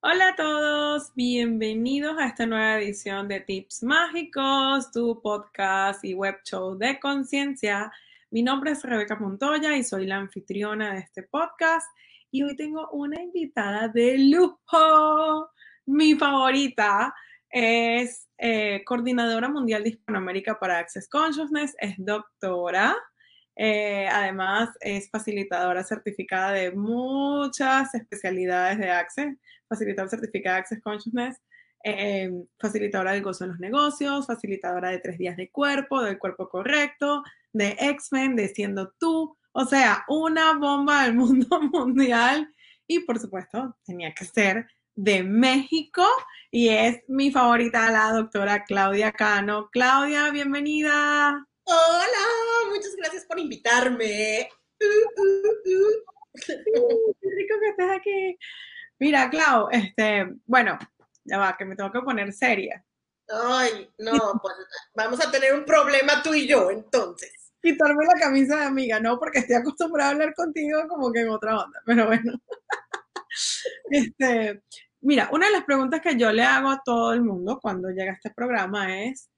Hola 0.00 0.28
a 0.28 0.36
todos, 0.36 1.12
bienvenidos 1.16 2.16
a 2.18 2.28
esta 2.28 2.46
nueva 2.46 2.80
edición 2.80 3.26
de 3.26 3.40
Tips 3.40 3.82
Mágicos, 3.82 4.92
tu 4.92 5.20
podcast 5.20 6.04
y 6.04 6.14
web 6.14 6.36
show 6.44 6.78
de 6.78 7.00
conciencia. 7.00 7.90
Mi 8.30 8.44
nombre 8.44 8.70
es 8.70 8.84
Rebeca 8.84 9.16
Montoya 9.16 9.76
y 9.76 9.82
soy 9.82 10.06
la 10.06 10.18
anfitriona 10.18 10.94
de 10.94 11.00
este 11.00 11.24
podcast 11.24 11.84
y 12.30 12.44
hoy 12.44 12.54
tengo 12.54 12.88
una 12.92 13.20
invitada 13.20 13.88
de 13.88 14.18
lujo. 14.18 15.50
Mi 15.86 16.14
favorita 16.14 17.12
es 17.50 18.28
eh, 18.38 18.84
coordinadora 18.84 19.48
mundial 19.48 19.82
de 19.82 19.88
Hispanoamérica 19.90 20.60
para 20.60 20.78
Access 20.78 21.08
Consciousness, 21.08 21.74
es 21.80 21.96
doctora 21.98 22.96
eh, 23.60 24.06
además, 24.08 24.70
es 24.80 25.10
facilitadora 25.10 25.82
certificada 25.82 26.52
de 26.52 26.70
muchas 26.70 27.92
especialidades 27.92 28.78
de 28.78 28.88
Access, 28.88 29.36
facilitadora 29.68 30.10
certificada 30.10 30.54
de 30.54 30.60
Access 30.60 30.80
Consciousness, 30.80 31.36
eh, 31.82 32.30
facilitadora 32.60 33.12
del 33.12 33.22
gozo 33.24 33.44
en 33.44 33.50
los 33.50 33.58
negocios, 33.58 34.28
facilitadora 34.28 34.90
de 34.90 35.00
tres 35.00 35.18
días 35.18 35.36
de 35.36 35.50
cuerpo, 35.50 36.02
del 36.02 36.18
cuerpo 36.18 36.48
correcto, 36.48 37.24
de 37.52 37.76
X-Men, 37.80 38.36
de 38.36 38.46
siendo 38.46 38.92
tú, 39.00 39.36
o 39.50 39.64
sea, 39.64 40.04
una 40.06 40.56
bomba 40.56 41.02
del 41.02 41.14
mundo 41.14 41.60
mundial 41.72 42.54
y 42.86 43.00
por 43.00 43.18
supuesto 43.18 43.76
tenía 43.84 44.14
que 44.14 44.24
ser 44.24 44.68
de 44.94 45.24
México 45.24 46.04
y 46.52 46.68
es 46.68 47.00
mi 47.08 47.32
favorita, 47.32 47.90
la 47.90 48.12
doctora 48.12 48.62
Claudia 48.64 49.10
Cano. 49.10 49.68
Claudia, 49.72 50.30
bienvenida. 50.30 51.44
Hola, 51.70 52.70
muchas 52.70 52.96
gracias 52.96 53.26
por 53.26 53.38
invitarme. 53.38 54.48
Uh, 54.80 55.20
uh, 55.20 55.48
uh. 55.50 56.34
Qué 57.20 57.28
rico 57.36 57.54
que 57.60 57.68
estés 57.68 57.90
aquí. 57.90 58.38
Mira, 58.98 59.28
Clau, 59.28 59.68
este, 59.70 60.34
bueno, 60.46 60.78
ya 61.24 61.36
va, 61.36 61.58
que 61.58 61.66
me 61.66 61.76
tengo 61.76 61.92
que 61.92 62.00
poner 62.00 62.32
seria. 62.32 62.82
Ay, 63.28 63.90
no, 63.98 64.40
pues 64.40 64.54
vamos 64.94 65.20
a 65.24 65.30
tener 65.30 65.52
un 65.52 65.66
problema 65.66 66.22
tú 66.22 66.32
y 66.32 66.46
yo, 66.46 66.70
entonces. 66.70 67.52
Quitarme 67.60 68.06
la 68.06 68.18
camisa 68.18 68.56
de 68.56 68.64
amiga, 68.64 68.98
no, 68.98 69.18
porque 69.18 69.40
estoy 69.40 69.56
acostumbrada 69.56 70.08
a 70.08 70.12
hablar 70.14 70.32
contigo 70.34 70.88
como 70.88 71.12
que 71.12 71.20
en 71.20 71.28
otra 71.28 71.64
onda, 71.64 71.82
pero 71.84 72.06
bueno. 72.06 72.32
Este, 73.90 74.62
mira, 75.00 75.28
una 75.32 75.46
de 75.46 75.52
las 75.52 75.64
preguntas 75.64 76.00
que 76.00 76.16
yo 76.16 76.32
le 76.32 76.42
hago 76.42 76.70
a 76.70 76.82
todo 76.82 77.12
el 77.12 77.22
mundo 77.22 77.60
cuando 77.60 77.90
llega 77.90 78.12
a 78.12 78.14
este 78.14 78.30
programa 78.30 79.04
es, 79.04 79.28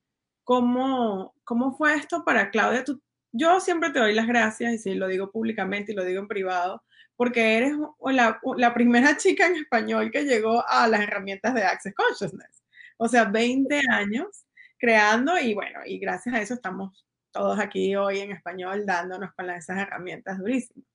¿Cómo, 0.50 1.32
cómo 1.50 1.76
fue 1.76 1.96
esto 1.96 2.24
para 2.24 2.48
Claudia? 2.52 2.84
yo 3.32 3.58
siempre 3.58 3.90
te 3.90 3.98
doy 3.98 4.14
las 4.14 4.28
gracias, 4.28 4.72
y 4.72 4.78
sí, 4.78 4.94
lo 4.94 5.08
digo 5.08 5.32
públicamente 5.32 5.90
y 5.90 5.96
lo 5.96 6.04
digo 6.04 6.20
en 6.20 6.28
privado, 6.28 6.84
porque 7.16 7.56
eres 7.56 7.72
la, 8.04 8.40
la, 8.56 8.72
primera 8.72 9.16
chica 9.16 9.48
en 9.48 9.56
español 9.56 10.12
que 10.12 10.22
llegó 10.22 10.64
a 10.68 10.86
las 10.86 11.00
herramientas 11.00 11.52
de 11.54 11.64
Access 11.64 11.92
Consciousness. 11.96 12.62
O 12.98 13.08
sea, 13.08 13.24
20 13.24 13.80
años 13.90 14.46
creando 14.78 15.36
y 15.40 15.54
bueno, 15.54 15.80
y 15.84 15.98
gracias 15.98 16.36
a 16.36 16.40
eso 16.40 16.54
estamos 16.54 17.04
todos 17.32 17.58
aquí 17.58 17.96
hoy 17.96 18.20
en 18.20 18.30
español 18.30 18.86
dándonos 18.86 19.32
con 19.34 19.50
esas 19.50 19.76
herramientas 19.76 20.38
durísimas. 20.38 20.86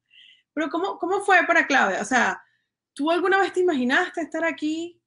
Pero 0.53 0.69
¿cómo, 0.69 0.97
¿cómo 0.99 1.19
fue 1.19 1.45
para 1.45 1.67
Claudia? 1.67 2.01
O 2.01 2.05
sea, 2.05 2.41
¿tú 2.93 3.11
alguna 3.11 3.39
vez 3.41 3.51
te 3.51 3.59
imaginaste 3.59 4.21
estar 4.21 4.45
aquí 4.45 5.01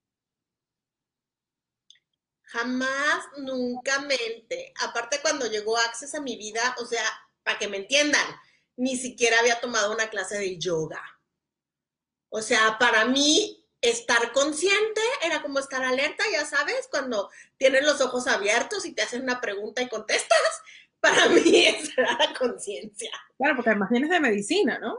Jamás, 2.48 3.26
nunca 3.36 4.00
mente. 4.00 4.72
Aparte 4.80 5.20
cuando 5.20 5.46
llegó 5.46 5.76
Access 5.76 6.14
a 6.14 6.20
mi 6.22 6.36
vida, 6.36 6.74
o 6.80 6.86
sea, 6.86 7.04
para 7.42 7.58
que 7.58 7.68
me 7.68 7.76
entiendan, 7.76 8.26
ni 8.76 8.96
siquiera 8.96 9.40
había 9.40 9.60
tomado 9.60 9.92
una 9.92 10.08
clase 10.08 10.38
de 10.38 10.58
yoga. 10.58 11.02
O 12.30 12.40
sea, 12.40 12.78
para 12.78 13.04
mí 13.04 13.66
estar 13.82 14.32
consciente 14.32 15.00
era 15.22 15.42
como 15.42 15.58
estar 15.58 15.82
alerta, 15.84 16.24
ya 16.32 16.46
sabes, 16.46 16.88
cuando 16.90 17.30
tienes 17.58 17.84
los 17.84 18.00
ojos 18.00 18.26
abiertos 18.26 18.86
y 18.86 18.94
te 18.94 19.02
hacen 19.02 19.22
una 19.22 19.40
pregunta 19.40 19.82
y 19.82 19.88
contestas. 19.88 20.38
Para 21.00 21.28
mí 21.28 21.66
esa 21.66 21.92
era 21.96 22.18
la 22.18 22.34
conciencia. 22.34 23.10
Claro, 23.36 23.54
porque 23.54 23.70
además 23.70 23.90
vienes 23.90 24.10
de 24.10 24.18
medicina, 24.18 24.78
¿no? 24.80 24.98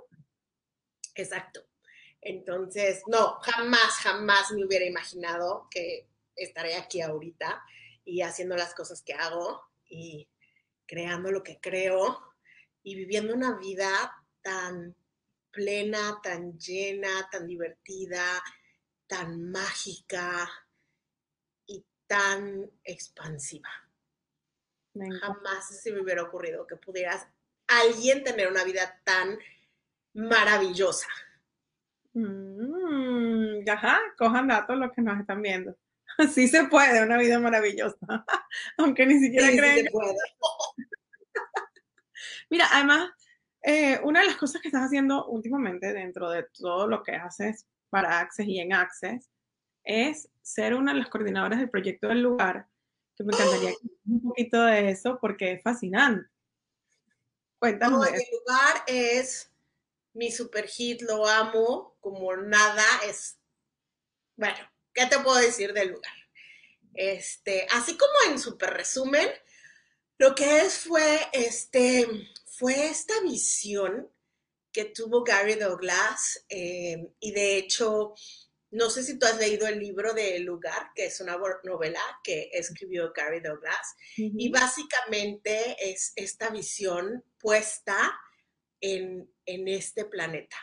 Exacto. 1.14 1.66
Entonces, 2.22 3.02
no, 3.08 3.40
jamás, 3.42 3.96
jamás 4.02 4.52
me 4.52 4.66
hubiera 4.66 4.86
imaginado 4.86 5.68
que 5.70 6.09
estaré 6.40 6.76
aquí 6.76 7.02
ahorita 7.02 7.64
y 8.06 8.22
haciendo 8.22 8.56
las 8.56 8.74
cosas 8.74 9.02
que 9.02 9.14
hago 9.14 9.62
y 9.88 10.28
creando 10.86 11.32
lo 11.32 11.44
que 11.44 11.60
creo 11.60 12.20
y 12.84 12.96
viviendo 12.96 13.34
una 13.34 13.58
vida 13.58 13.90
tan 14.42 14.96
plena, 15.52 16.20
tan 16.24 16.58
llena, 16.58 17.30
tan 17.32 17.48
divertida, 17.48 18.42
tan 19.08 19.52
mágica 19.52 20.50
y 21.66 21.86
tan 22.08 22.70
expansiva. 22.84 23.70
Jamás 24.94 25.82
se 25.82 25.92
me 25.92 26.02
hubiera 26.02 26.24
ocurrido 26.24 26.68
que 26.68 26.76
pudieras 26.76 27.28
alguien 27.68 28.24
tener 28.24 28.48
una 28.48 28.64
vida 28.64 29.00
tan 29.04 29.38
maravillosa. 30.14 31.08
Mm, 32.14 33.70
ajá, 33.70 34.00
cojan 34.18 34.48
datos 34.48 34.78
los 34.78 34.92
que 34.92 35.02
nos 35.02 35.20
están 35.20 35.42
viendo. 35.42 35.76
Sí 36.34 36.48
se 36.48 36.66
puede, 36.66 37.04
una 37.04 37.18
vida 37.18 37.40
maravillosa, 37.40 37.98
aunque 38.78 39.06
ni 39.06 39.20
siquiera 39.20 39.48
creen. 39.48 39.88
Mira, 42.50 42.68
además, 42.72 43.12
eh, 43.62 44.00
una 44.04 44.22
de 44.22 44.28
las 44.28 44.38
cosas 44.38 44.62
que 44.62 44.68
estás 44.68 44.84
haciendo 44.84 45.28
últimamente 45.28 45.94
dentro 45.94 46.30
de 46.30 46.46
todo 46.54 46.88
lo 46.88 47.04
que 47.04 47.16
haces 47.16 47.68
para 47.90 48.20
Access 48.20 48.48
y 48.48 48.60
en 48.60 48.74
Access 48.74 49.30
es 49.84 50.30
ser 50.42 50.74
una 50.74 50.94
de 50.94 51.00
las 51.00 51.10
coordinadoras 51.10 51.60
del 51.60 51.70
proyecto 51.70 52.08
del 52.08 52.22
lugar, 52.22 52.68
que 53.16 53.24
me 53.24 53.34
encantaría 53.34 53.74
un 54.08 54.22
poquito 54.22 54.64
de 54.64 54.90
eso 54.90 55.20
porque 55.20 55.54
es 55.54 55.64
fascinante. 55.64 56.28
Cuéntame. 57.60 57.96
el 57.96 58.24
lugar 58.32 58.84
es 58.88 59.52
mi 60.14 60.32
super 60.32 60.66
hit, 60.68 61.02
lo 61.02 61.28
amo 61.28 61.98
como 62.00 62.36
nada, 62.36 62.84
es, 63.06 63.38
bueno, 64.38 64.58
¿Qué 65.00 65.06
te 65.06 65.20
puedo 65.20 65.38
decir 65.38 65.72
del 65.72 65.92
lugar? 65.92 66.12
Este, 66.94 67.66
así 67.72 67.96
como 67.96 68.12
en 68.28 68.38
super 68.38 68.74
resumen, 68.74 69.30
lo 70.18 70.36
que 70.36 70.60
es 70.60 70.80
fue, 70.80 71.22
este, 71.32 72.06
fue 72.46 72.88
esta 72.88 73.22
visión 73.22 74.12
que 74.74 74.84
tuvo 74.84 75.24
Gary 75.24 75.56
Douglas 75.56 76.44
eh, 76.50 77.14
y 77.18 77.32
de 77.32 77.56
hecho, 77.56 78.14
no 78.72 78.90
sé 78.90 79.04
si 79.04 79.18
tú 79.18 79.26
has 79.26 79.38
leído 79.38 79.68
el 79.68 79.80
libro 79.80 80.14
de 80.14 80.36
El 80.36 80.44
lugar, 80.44 80.92
que 80.94 81.06
es 81.06 81.22
una 81.22 81.40
novela 81.64 82.02
que 82.22 82.50
escribió 82.52 83.14
Gary 83.16 83.40
Douglas, 83.40 83.96
y 84.18 84.50
básicamente 84.50 85.78
es 85.80 86.12
esta 86.18 86.50
visión 86.50 87.24
puesta 87.38 88.20
en, 88.82 89.34
en 89.46 89.70
este 89.70 90.04
planeta, 90.04 90.58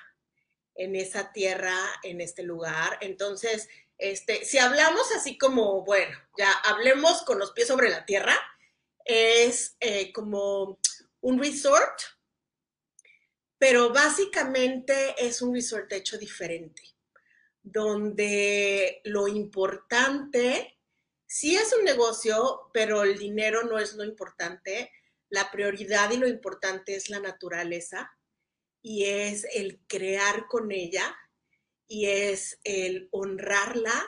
en 0.74 0.94
esa 0.94 1.32
tierra, 1.32 1.74
en 2.02 2.20
este 2.20 2.42
lugar. 2.42 2.98
Entonces, 3.00 3.66
este, 3.98 4.44
si 4.44 4.58
hablamos 4.58 5.10
así 5.16 5.38
como, 5.38 5.84
bueno, 5.84 6.16
ya 6.36 6.52
hablemos 6.52 7.22
con 7.22 7.38
los 7.38 7.52
pies 7.52 7.68
sobre 7.68 7.88
la 7.88 8.04
tierra, 8.04 8.36
es 9.04 9.76
eh, 9.80 10.12
como 10.12 10.78
un 11.20 11.38
resort, 11.38 12.00
pero 13.58 13.90
básicamente 13.90 15.14
es 15.18 15.40
un 15.40 15.54
resort 15.54 15.90
hecho 15.92 16.18
diferente, 16.18 16.82
donde 17.62 19.00
lo 19.04 19.28
importante, 19.28 20.78
sí 21.26 21.56
es 21.56 21.72
un 21.72 21.84
negocio, 21.84 22.70
pero 22.74 23.02
el 23.02 23.18
dinero 23.18 23.62
no 23.62 23.78
es 23.78 23.94
lo 23.94 24.04
importante, 24.04 24.92
la 25.30 25.50
prioridad 25.50 26.10
y 26.10 26.18
lo 26.18 26.28
importante 26.28 26.94
es 26.94 27.08
la 27.08 27.20
naturaleza 27.20 28.12
y 28.82 29.06
es 29.06 29.44
el 29.54 29.80
crear 29.88 30.46
con 30.48 30.70
ella 30.70 31.16
y 31.88 32.06
es 32.06 32.58
el 32.64 33.08
honrarla 33.12 34.04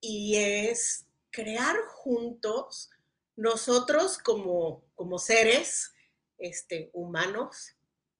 y 0.00 0.36
es 0.36 1.06
crear 1.30 1.76
juntos 1.86 2.90
nosotros 3.36 4.18
como, 4.18 4.84
como 4.94 5.18
seres 5.18 5.92
este, 6.38 6.90
humanos, 6.92 7.74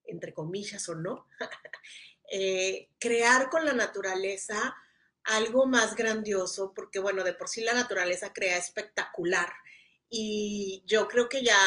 entre 0.04 0.34
comillas 0.34 0.88
o 0.88 0.94
no, 0.94 1.26
eh, 2.30 2.90
crear 2.98 3.50
con 3.50 3.64
la 3.64 3.72
naturaleza 3.72 4.76
algo 5.24 5.66
más 5.66 5.96
grandioso, 5.96 6.72
porque 6.74 6.98
bueno, 6.98 7.24
de 7.24 7.34
por 7.34 7.48
sí 7.48 7.62
la 7.62 7.74
naturaleza 7.74 8.32
crea 8.32 8.56
espectacular. 8.56 9.52
Y 10.08 10.84
yo 10.86 11.08
creo 11.08 11.28
que 11.28 11.42
ya 11.42 11.58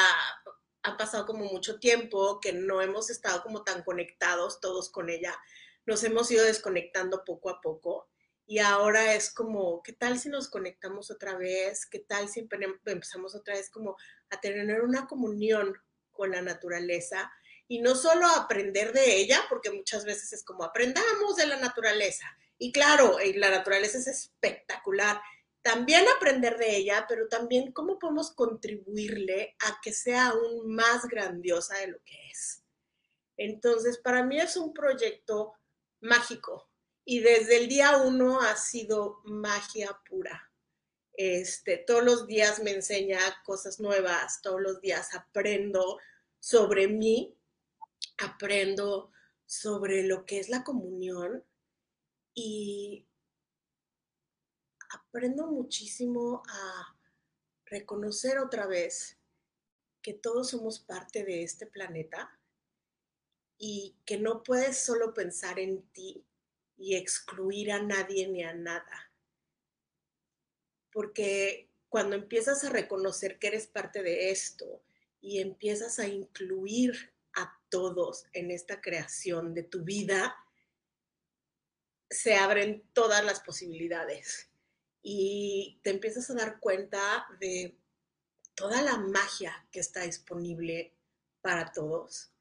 ha 0.84 0.98
pasado 0.98 1.26
como 1.26 1.46
mucho 1.46 1.80
tiempo 1.80 2.40
que 2.40 2.54
no 2.54 2.82
hemos 2.82 3.10
estado 3.10 3.44
como 3.44 3.64
tan 3.64 3.84
conectados 3.84 4.62
todos 4.62 4.90
con 4.90 5.10
ella. 5.10 5.38
Nos 5.90 6.04
hemos 6.04 6.30
ido 6.30 6.46
desconectando 6.46 7.26
poco 7.26 7.50
a 7.50 7.60
poco 7.62 8.12
y 8.46 8.60
ahora 8.60 9.16
es 9.16 9.34
como, 9.34 9.82
¿qué 9.82 9.92
tal 9.92 10.20
si 10.20 10.30
nos 10.30 10.48
conectamos 10.48 11.10
otra 11.10 11.36
vez? 11.36 11.88
¿Qué 11.88 11.98
tal 11.98 12.30
si 12.30 12.48
empezamos 12.86 13.34
otra 13.34 13.56
vez 13.56 13.72
como 13.72 13.98
a 14.30 14.40
tener 14.40 14.82
una 14.82 15.08
comunión 15.08 15.76
con 16.12 16.30
la 16.30 16.44
naturaleza? 16.44 17.32
Y 17.68 17.82
no 17.82 17.96
solo 17.96 18.28
aprender 18.28 18.94
de 18.94 19.16
ella, 19.16 19.42
porque 19.50 19.72
muchas 19.72 20.06
veces 20.06 20.32
es 20.32 20.44
como 20.44 20.64
aprendamos 20.64 21.38
de 21.38 21.48
la 21.48 21.58
naturaleza. 21.58 22.28
Y 22.60 22.72
claro, 22.72 23.18
la 23.38 23.50
naturaleza 23.50 23.98
es 23.98 24.06
espectacular, 24.06 25.20
también 25.64 26.06
aprender 26.16 26.60
de 26.60 26.76
ella, 26.76 27.08
pero 27.10 27.28
también 27.28 27.72
cómo 27.72 27.98
podemos 27.98 28.30
contribuirle 28.36 29.56
a 29.66 29.80
que 29.82 29.92
sea 29.92 30.28
aún 30.28 30.72
más 30.72 31.08
grandiosa 31.08 31.80
de 31.80 31.88
lo 31.88 32.04
que 32.04 32.30
es. 32.30 32.62
Entonces, 33.38 33.98
para 33.98 34.24
mí 34.24 34.40
es 34.40 34.56
un 34.56 34.72
proyecto 34.72 35.56
mágico 36.02 36.70
y 37.06 37.22
desde 37.22 37.58
el 37.58 37.68
día 37.68 37.98
uno 37.98 38.42
ha 38.42 38.56
sido 38.56 39.22
magia 39.26 40.00
pura. 40.08 40.52
Este, 41.14 41.78
todos 41.78 42.04
los 42.04 42.28
días 42.28 42.62
me 42.62 42.72
enseña 42.72 43.20
cosas 43.44 43.80
nuevas, 43.80 44.42
todos 44.42 44.62
los 44.62 44.80
días 44.80 45.14
aprendo 45.16 46.00
sobre 46.40 46.88
mí, 46.88 47.36
aprendo 48.20 49.12
sobre 49.46 50.04
lo 50.04 50.26
que 50.26 50.40
es 50.40 50.50
la 50.50 50.64
comunión 50.64 51.44
y 52.34 53.06
aprendo 54.92 55.48
muchísimo 55.48 56.44
a 56.48 56.96
reconocer 57.66 58.40
otra 58.40 58.68
vez 58.68 59.18
que 60.02 60.14
todos 60.14 60.52
somos 60.52 60.80
parte 60.80 61.26
de 61.26 61.44
este 61.44 61.66
planeta 61.66 62.39
y 63.60 63.98
que 64.06 64.18
no 64.18 64.42
puedes 64.42 64.80
solo 64.80 65.14
pensar 65.14 65.60
en 65.60 65.84
ti 65.92 66.26
y 66.78 66.96
excluir 66.96 67.74
a 67.74 67.84
nadie 67.84 68.28
ni 68.30 68.42
a 68.42 68.54
nada. 68.54 69.12
Porque 70.92 71.70
cuando 71.90 72.16
empiezas 72.16 72.64
a 72.64 72.70
reconocer 72.70 73.38
que 73.38 73.48
eres 73.48 73.68
parte 73.68 74.02
de 74.02 74.32
esto 74.32 74.82
y 75.22 75.42
empiezas 75.42 76.00
a 76.00 76.08
incluir 76.08 77.14
a 77.36 77.60
todos 77.70 78.26
en 78.32 78.50
esta 78.50 78.80
creación 78.80 79.54
de 79.54 79.64
tu 79.64 79.84
vida, 79.84 80.36
se 82.10 82.36
abren 82.36 82.84
todas 82.94 83.24
las 83.24 83.42
posibilidades 83.42 84.50
y 85.02 85.80
te 85.84 85.90
empiezas 85.90 86.30
a 86.30 86.36
dar 86.36 86.60
cuenta 86.62 87.28
de 87.40 87.78
toda 88.56 88.82
la 88.82 88.98
magia 88.98 89.68
que 89.72 89.82
está 89.82 90.04
disponible 90.04 90.94
para 91.42 91.72
todos, 91.72 92.32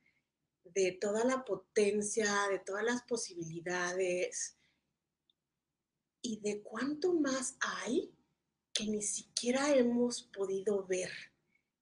de 0.74 0.92
toda 0.92 1.24
la 1.24 1.44
potencia, 1.44 2.48
de 2.50 2.58
todas 2.58 2.84
las 2.84 3.02
posibilidades 3.02 4.56
y 6.22 6.40
de 6.40 6.62
cuánto 6.62 7.14
más 7.14 7.56
hay 7.60 8.12
que 8.72 8.84
ni 8.84 9.02
siquiera 9.02 9.74
hemos 9.74 10.22
podido 10.22 10.86
ver. 10.86 11.10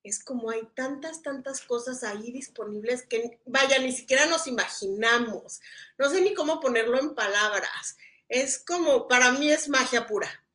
Es 0.03 0.23
como 0.23 0.51
hay 0.51 0.69
tantas, 0.75 1.23
tantas 1.23 1.61
cosas 1.63 2.05
ahí 2.05 2.31
disponibles 2.31 3.03
que, 3.07 3.41
vaya, 3.45 3.79
ni 3.81 3.93
siquiera 3.93 4.27
nos 4.27 4.47
imaginamos. 4.47 5.61
No 5.99 6.09
sé 6.09 6.21
ni 6.21 6.33
cómo 6.33 6.61
ponerlo 6.61 6.99
en 7.01 7.15
palabras. 7.15 7.97
Es 8.29 8.59
como, 8.59 9.09
para 9.09 9.33
mí 9.33 9.51
es 9.51 9.69
magia 9.69 10.07
pura 10.07 10.47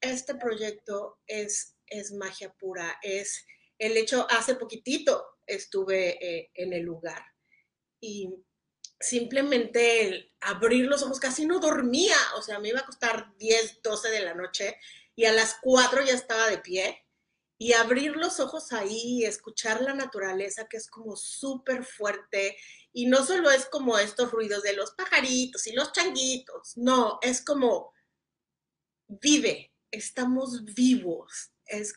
este 0.00 0.34
proyecto 0.34 1.18
es, 1.26 1.76
es 1.86 2.12
magia 2.12 2.52
pura, 2.52 2.98
es 3.02 3.46
el 3.78 3.96
hecho, 3.96 4.26
hace 4.30 4.54
poquitito 4.54 5.24
estuve 5.46 6.24
eh, 6.24 6.50
en 6.54 6.72
el 6.72 6.82
lugar 6.82 7.22
y 8.06 8.44
simplemente 9.00 10.32
abrir 10.40 10.86
los 10.86 11.02
ojos, 11.02 11.20
casi 11.20 11.44
no 11.44 11.58
dormía, 11.58 12.16
o 12.36 12.42
sea, 12.42 12.60
me 12.60 12.68
iba 12.68 12.80
a 12.80 12.86
costar 12.86 13.36
10, 13.36 13.82
12 13.82 14.10
de 14.10 14.20
la 14.20 14.34
noche 14.34 14.76
y 15.14 15.24
a 15.24 15.32
las 15.32 15.56
4 15.60 16.04
ya 16.04 16.14
estaba 16.14 16.48
de 16.48 16.58
pie 16.58 17.04
y 17.58 17.72
abrir 17.72 18.16
los 18.16 18.38
ojos 18.38 18.72
ahí, 18.72 19.24
escuchar 19.24 19.82
la 19.82 19.94
naturaleza 19.94 20.68
que 20.68 20.76
es 20.76 20.88
como 20.88 21.16
súper 21.16 21.84
fuerte 21.84 22.56
y 22.92 23.06
no 23.06 23.24
solo 23.24 23.50
es 23.50 23.66
como 23.66 23.98
estos 23.98 24.30
ruidos 24.30 24.62
de 24.62 24.74
los 24.74 24.92
pajaritos 24.92 25.66
y 25.66 25.72
los 25.72 25.92
changuitos, 25.92 26.76
no, 26.76 27.18
es 27.22 27.42
como 27.42 27.92
vive, 29.08 29.72
estamos 29.90 30.64
vivos, 30.64 31.52
es 31.66 31.94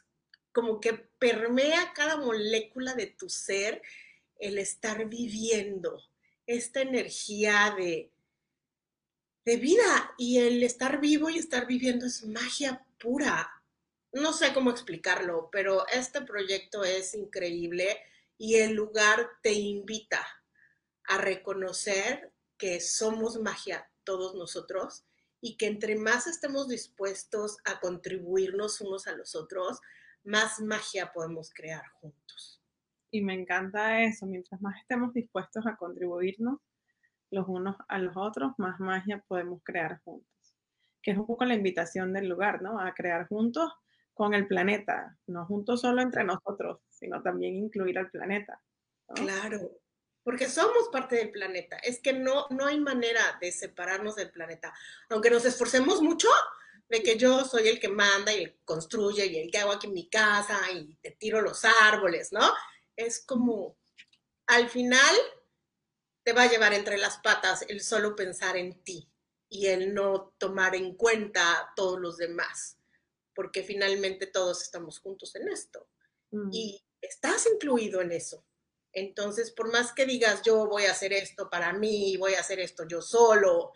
como 0.51 0.79
que 0.79 0.93
permea 0.93 1.93
cada 1.93 2.17
molécula 2.17 2.95
de 2.95 3.07
tu 3.07 3.29
ser 3.29 3.81
el 4.39 4.57
estar 4.57 5.07
viviendo, 5.07 6.01
esta 6.47 6.81
energía 6.81 7.75
de, 7.77 8.11
de 9.45 9.57
vida 9.57 10.13
y 10.17 10.39
el 10.39 10.63
estar 10.63 10.99
vivo 10.99 11.29
y 11.29 11.37
estar 11.37 11.67
viviendo 11.67 12.05
es 12.05 12.25
magia 12.25 12.85
pura. 12.99 13.49
No 14.11 14.33
sé 14.33 14.53
cómo 14.53 14.71
explicarlo, 14.71 15.49
pero 15.51 15.85
este 15.87 16.21
proyecto 16.21 16.83
es 16.83 17.13
increíble 17.13 17.99
y 18.37 18.55
el 18.55 18.73
lugar 18.73 19.29
te 19.43 19.51
invita 19.53 20.25
a 21.03 21.17
reconocer 21.17 22.31
que 22.57 22.79
somos 22.79 23.39
magia 23.39 23.89
todos 24.03 24.35
nosotros 24.35 25.03
y 25.41 25.57
que 25.57 25.67
entre 25.67 25.95
más 25.95 26.27
estemos 26.27 26.67
dispuestos 26.67 27.57
a 27.65 27.79
contribuirnos 27.79 28.81
unos 28.81 29.07
a 29.07 29.13
los 29.13 29.35
otros, 29.35 29.79
más 30.23 30.59
magia 30.59 31.11
podemos 31.13 31.51
crear 31.53 31.83
juntos. 32.01 32.58
Y 33.11 33.21
me 33.21 33.33
encanta 33.33 34.03
eso, 34.03 34.25
mientras 34.25 34.61
más 34.61 34.79
estemos 34.79 35.13
dispuestos 35.13 35.65
a 35.65 35.75
contribuirnos 35.75 36.59
los 37.31 37.47
unos 37.47 37.75
a 37.87 37.99
los 37.99 38.15
otros, 38.17 38.53
más 38.57 38.79
magia 38.79 39.23
podemos 39.27 39.61
crear 39.63 40.01
juntos. 40.03 40.27
Que 41.01 41.11
es 41.11 41.17
un 41.17 41.27
poco 41.27 41.45
la 41.45 41.53
invitación 41.53 42.13
del 42.13 42.27
lugar, 42.27 42.61
¿no? 42.61 42.79
A 42.79 42.93
crear 42.93 43.27
juntos 43.27 43.71
con 44.13 44.33
el 44.33 44.47
planeta, 44.47 45.17
no 45.27 45.45
juntos 45.45 45.81
solo 45.81 46.01
entre 46.01 46.23
nosotros, 46.23 46.81
sino 46.89 47.21
también 47.21 47.55
incluir 47.55 47.97
al 47.97 48.09
planeta. 48.09 48.61
Claro, 49.15 49.79
porque 50.23 50.47
somos 50.47 50.89
parte 50.91 51.15
del 51.15 51.31
planeta. 51.31 51.77
Es 51.77 52.01
que 52.01 52.13
no, 52.13 52.47
no 52.49 52.65
hay 52.65 52.79
manera 52.79 53.21
de 53.39 53.51
separarnos 53.51 54.15
del 54.15 54.31
planeta. 54.31 54.73
Aunque 55.09 55.29
nos 55.29 55.45
esforcemos 55.45 56.01
mucho 56.01 56.27
de 56.89 57.01
que 57.01 57.17
yo 57.17 57.45
soy 57.45 57.67
el 57.67 57.79
que 57.79 57.87
manda 57.87 58.33
y 58.33 58.43
el 58.43 58.51
que 58.51 58.59
construye 58.65 59.25
y 59.27 59.37
el 59.37 59.51
que 59.51 59.59
hago 59.59 59.71
aquí 59.71 59.87
en 59.87 59.93
mi 59.93 60.09
casa 60.09 60.59
y 60.73 60.95
te 60.95 61.11
tiro 61.11 61.41
los 61.41 61.63
árboles, 61.63 62.33
¿no? 62.33 62.41
Es 62.99 63.19
como, 63.19 63.77
al 64.47 64.69
final 64.69 65.15
te 66.23 66.33
va 66.33 66.43
a 66.43 66.49
llevar 66.49 66.73
entre 66.73 66.97
las 66.97 67.17
patas 67.19 67.63
el 67.69 67.81
solo 67.81 68.13
pensar 68.13 68.57
en 68.57 68.83
ti 68.83 69.09
y 69.47 69.67
el 69.67 69.93
no 69.93 70.33
tomar 70.37 70.75
en 70.75 70.95
cuenta 70.95 71.71
todos 71.77 71.97
los 71.97 72.17
demás, 72.17 72.77
porque 73.33 73.63
finalmente 73.63 74.27
todos 74.27 74.61
estamos 74.61 74.99
juntos 74.99 75.33
en 75.35 75.47
esto. 75.47 75.87
Mm. 76.31 76.49
Y 76.51 76.83
estás 76.99 77.47
incluido 77.47 78.01
en 78.01 78.11
eso. 78.11 78.45
Entonces, 78.91 79.51
por 79.51 79.71
más 79.71 79.93
que 79.93 80.05
digas 80.05 80.41
yo 80.43 80.67
voy 80.67 80.85
a 80.85 80.91
hacer 80.91 81.13
esto 81.13 81.49
para 81.49 81.71
mí, 81.71 82.17
voy 82.17 82.33
a 82.33 82.41
hacer 82.41 82.59
esto 82.59 82.85
yo 82.85 83.01
solo, 83.01 83.71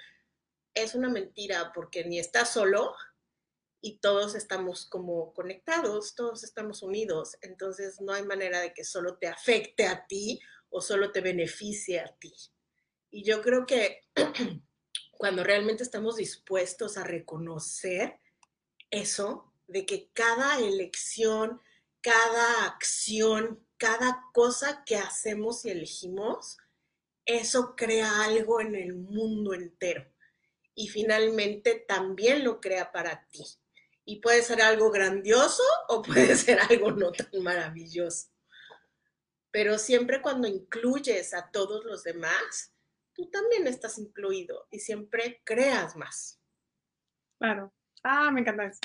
es 0.74 0.96
una 0.96 1.10
mentira 1.10 1.72
porque 1.74 2.04
ni 2.04 2.20
estás 2.20 2.52
solo 2.52 2.94
y 3.86 3.98
todos 3.98 4.34
estamos 4.34 4.86
como 4.86 5.34
conectados, 5.34 6.16
todos 6.16 6.46
estamos 6.46 6.84
unidos. 6.84 7.36
Entonces, 7.42 8.00
no 8.00 8.14
hay 8.14 8.24
manera 8.24 8.62
de 8.62 8.74
que 8.74 8.86
solo 8.86 9.18
te 9.18 9.28
afecte 9.28 9.88
a 9.88 10.08
ti 10.08 10.40
o 10.70 10.80
solo 10.80 11.12
te 11.12 11.20
beneficie 11.20 12.00
a 12.00 12.08
ti. 12.16 12.34
Y 13.12 13.26
yo 13.26 13.42
creo 13.42 13.66
que 13.66 14.00
cuando 15.12 15.44
realmente 15.44 15.84
estamos 15.84 16.16
dispuestos 16.16 16.98
a 16.98 17.04
reconocer 17.04 18.22
eso, 18.90 19.54
de 19.68 19.86
que 19.86 20.10
cada 20.14 20.60
elección, 20.60 21.60
cada 22.00 22.66
acción, 22.66 23.68
cada 23.76 24.24
cosa 24.32 24.86
que 24.86 24.96
hacemos 24.96 25.66
y 25.66 25.72
elegimos, 25.72 26.58
eso 27.26 27.76
crea 27.76 28.24
algo 28.24 28.62
en 28.62 28.76
el 28.76 28.94
mundo 28.94 29.54
entero. 29.54 30.10
Y 30.74 30.88
finalmente 30.88 31.84
también 31.86 32.46
lo 32.46 32.62
crea 32.62 32.94
para 32.94 33.28
ti. 33.28 33.44
Y 34.06 34.20
puede 34.20 34.42
ser 34.42 34.62
algo 34.62 34.92
grandioso 34.92 35.64
o 35.90 36.02
puede 36.02 36.36
ser 36.36 36.60
algo 36.60 36.92
no 36.92 37.12
tan 37.12 37.42
maravilloso. 37.42 38.30
Pero 39.52 39.78
siempre 39.78 40.22
cuando 40.22 40.48
incluyes 40.48 41.34
a 41.34 41.52
todos 41.52 41.86
los 41.86 42.04
demás, 42.04 42.74
tú 43.14 43.30
también 43.30 43.68
estás 43.68 43.98
incluido 43.98 44.68
y 44.72 44.80
siempre 44.80 45.42
creas 45.46 45.96
más. 45.96 46.40
Claro. 47.38 47.74
Ah, 48.04 48.32
me 48.32 48.42
encanta 48.42 48.66
eso. 48.66 48.80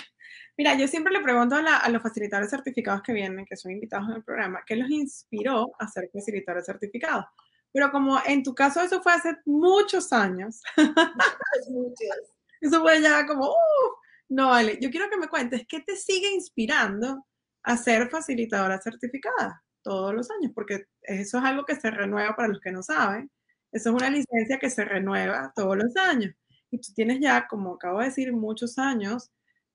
Mira, 0.57 0.75
yo 0.77 0.89
siempre 0.89 1.13
le 1.13 1.21
pregunto 1.21 1.57
a, 1.57 1.89
los 1.89 2.03
facilitadores 2.03 2.51
certificados 2.51 3.03
que 3.03 3.13
vienen, 3.13 3.47
que 3.47 3.57
son 3.57 3.73
invitados 3.73 4.09
en 4.09 4.17
el 4.17 4.25
programa, 4.25 4.63
¿qué 4.67 4.77
los 4.77 4.91
inspiró 4.91 5.71
a 5.79 5.89
ser 5.89 6.11
facilitadores 6.13 6.67
certificados? 6.67 7.25
Pero 7.73 7.91
como 7.91 8.21
en 8.27 8.43
tu 8.43 8.55
caso 8.55 8.81
eso 8.81 9.03
fue 9.03 9.13
hace 9.13 9.37
muchos 9.45 10.13
años. 10.13 10.61
Muchos. 11.71 12.33
Eso 12.61 12.81
fue 12.81 13.01
ya 13.01 13.27
como, 13.27 13.51
uh, 13.51 13.95
no 14.29 14.49
vale. 14.49 14.79
Yo 14.81 14.91
quiero 14.91 15.11
que 15.11 15.17
me 15.17 15.29
cuentes, 15.29 15.67
¿qué 15.69 15.81
te 15.81 15.97
sigue 15.97 16.31
inspirando 16.31 17.27
a 17.63 17.77
ser 17.77 18.09
facilitadora 18.11 18.81
certificada? 18.81 19.63
todos 19.89 20.15
los 20.15 20.31
años, 20.31 20.53
porque 20.55 20.85
eso 21.03 21.39
es 21.39 21.45
algo 21.45 21.65
que 21.65 21.75
se 21.77 21.91
renueva 21.91 22.37
para 22.37 22.49
los 22.49 22.61
que 22.61 22.73
no 22.73 22.83
saben. 22.83 23.31
Eso 23.73 23.89
es 23.89 23.95
una 23.95 24.11
licencia 24.11 24.59
que 24.59 24.69
se 24.69 24.85
renueva 24.85 25.53
todos 25.55 25.77
los 25.79 25.97
años. 25.97 26.35
Y 26.71 26.79
tú 26.79 26.93
tienes 26.95 27.21
ya, 27.21 27.47
como 27.49 27.75
acabo 27.75 28.01
de 28.01 28.07
decir, 28.07 28.33
muchos 28.33 28.79
años 28.79 29.31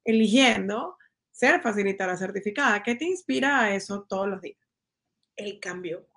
eligiendo 0.06 0.98
ser 1.32 1.62
facilitadora 1.62 2.18
certificada. 2.18 2.84
¿Qué 2.84 2.94
te 2.94 3.06
inspira 3.06 3.62
a 3.62 3.76
eso 3.76 4.06
todos 4.08 4.28
los 4.28 4.42
días? 4.42 4.60
El 5.36 5.60
cambio. 5.60 6.08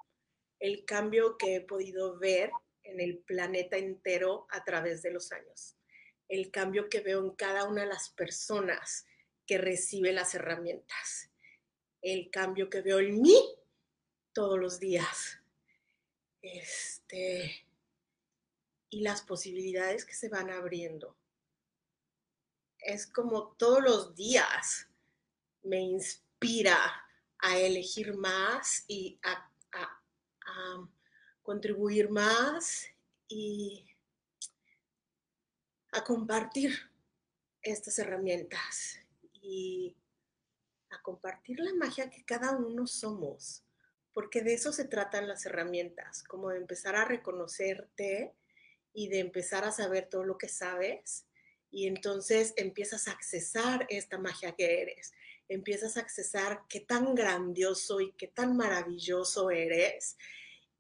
El 0.59 0.85
cambio 0.85 1.39
que 1.39 1.57
he 1.57 1.61
podido 1.63 2.19
ver 2.19 2.51
en 2.83 3.01
el 3.01 3.19
planeta 3.21 3.79
entero 3.79 4.47
a 4.51 4.63
través 4.65 5.03
de 5.03 5.13
los 5.13 5.33
años. 5.33 5.76
El 6.29 6.51
cambio 6.51 6.89
que 6.89 7.01
veo 7.01 7.25
en 7.25 7.31
cada 7.31 7.65
una 7.65 7.83
de 7.83 7.89
las 7.89 8.11
personas 8.11 9.07
que 9.47 9.59
recibe 9.59 10.13
las 10.13 10.35
herramientas. 10.35 11.31
El 12.03 12.31
cambio 12.31 12.69
que 12.69 12.81
veo 12.81 12.99
en 12.99 13.21
mí 13.23 13.37
todos 14.33 14.59
los 14.59 14.81
días. 14.81 15.39
Este, 16.43 17.67
y 18.91 19.01
las 19.01 19.23
posibilidades 19.23 20.05
que 20.05 20.15
se 20.15 20.29
van 20.29 20.51
abriendo. 20.51 21.17
Es 22.79 23.07
como 23.07 23.53
todos 23.57 23.83
los 23.83 24.15
días 24.15 24.89
me 25.63 25.81
inspira 25.81 26.79
a 27.39 27.59
elegir 27.59 28.15
más 28.15 28.85
y 28.89 29.19
a, 29.23 29.51
contribuir 31.43 32.11
más 32.11 32.87
y 33.29 33.86
a 35.97 36.05
compartir 36.05 36.73
estas 37.63 37.99
herramientas 37.99 39.01
y 39.41 39.97
a 40.91 41.01
compartir 41.03 41.59
la 41.61 41.73
magia 41.75 42.11
que 42.11 42.25
cada 42.25 42.53
uno 42.53 42.87
somos, 42.87 43.65
porque 44.13 44.43
de 44.43 44.55
eso 44.55 44.73
se 44.73 44.85
tratan 44.85 45.27
las 45.27 45.47
herramientas, 45.47 46.23
como 46.23 46.51
de 46.51 46.59
empezar 46.59 46.97
a 46.97 47.07
reconocerte 47.07 48.35
y 48.93 49.09
de 49.09 49.21
empezar 49.21 49.65
a 49.65 49.73
saber 49.73 50.09
todo 50.09 50.25
lo 50.25 50.37
que 50.37 50.49
sabes 50.49 51.27
y 51.71 51.87
entonces 51.87 52.53
empiezas 52.57 53.09
a 53.09 53.13
accesar 53.13 53.87
esta 53.89 54.19
magia 54.19 54.53
que 54.53 54.83
eres, 54.83 55.15
empiezas 55.49 55.97
a 55.97 56.01
accesar 56.01 56.63
qué 56.69 56.81
tan 56.81 57.15
grandioso 57.15 58.01
y 58.01 58.13
qué 58.13 58.29
tan 58.29 58.57
maravilloso 58.57 59.51
eres. 59.51 60.17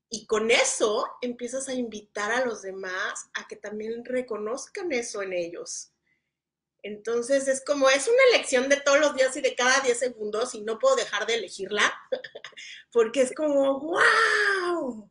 Y 0.09 0.27
con 0.27 0.51
eso 0.51 1.07
empiezas 1.21 1.69
a 1.69 1.75
invitar 1.75 2.31
a 2.31 2.45
los 2.45 2.63
demás 2.63 3.29
a 3.35 3.47
que 3.49 3.57
también 3.57 4.05
reconozcan 4.05 4.93
eso 4.93 5.23
en 5.23 5.33
ellos. 5.33 5.93
Entonces 6.83 7.49
es 7.49 7.65
como, 7.65 7.89
es 7.91 8.07
una 8.07 8.23
elección 8.33 8.69
de 8.69 8.77
todos 8.77 9.01
los 9.01 9.17
días 9.17 9.37
y 9.37 9.41
de 9.41 9.57
cada 9.57 9.81
10 9.81 9.99
segundos 9.99 10.55
y 10.55 10.61
no 10.61 10.79
puedo 10.79 10.95
dejar 10.95 11.27
de 11.27 11.35
elegirla 11.35 11.93
porque 12.93 13.23
es 13.23 13.35
como, 13.35 13.81
wow. 13.81 15.11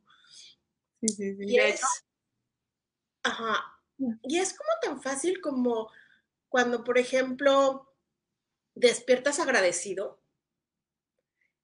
Sí, 1.02 1.08
sí, 1.10 1.36
sí. 1.36 1.44
Y 1.46 1.60
es, 1.60 1.82
ajá, 3.24 3.76
y 3.98 4.40
es 4.40 4.54
como 4.54 4.70
tan 4.82 5.02
fácil 5.02 5.42
como 5.42 5.92
cuando, 6.48 6.84
por 6.84 6.98
ejemplo, 6.98 7.94
despiertas 8.74 9.40
agradecido, 9.40 10.22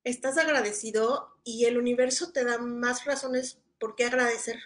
estás 0.03 0.37
agradecido 0.37 1.35
y 1.43 1.65
el 1.65 1.77
universo 1.77 2.31
te 2.31 2.43
da 2.43 2.57
más 2.57 3.05
razones 3.05 3.59
por 3.79 3.95
qué 3.95 4.05
agradecer. 4.05 4.59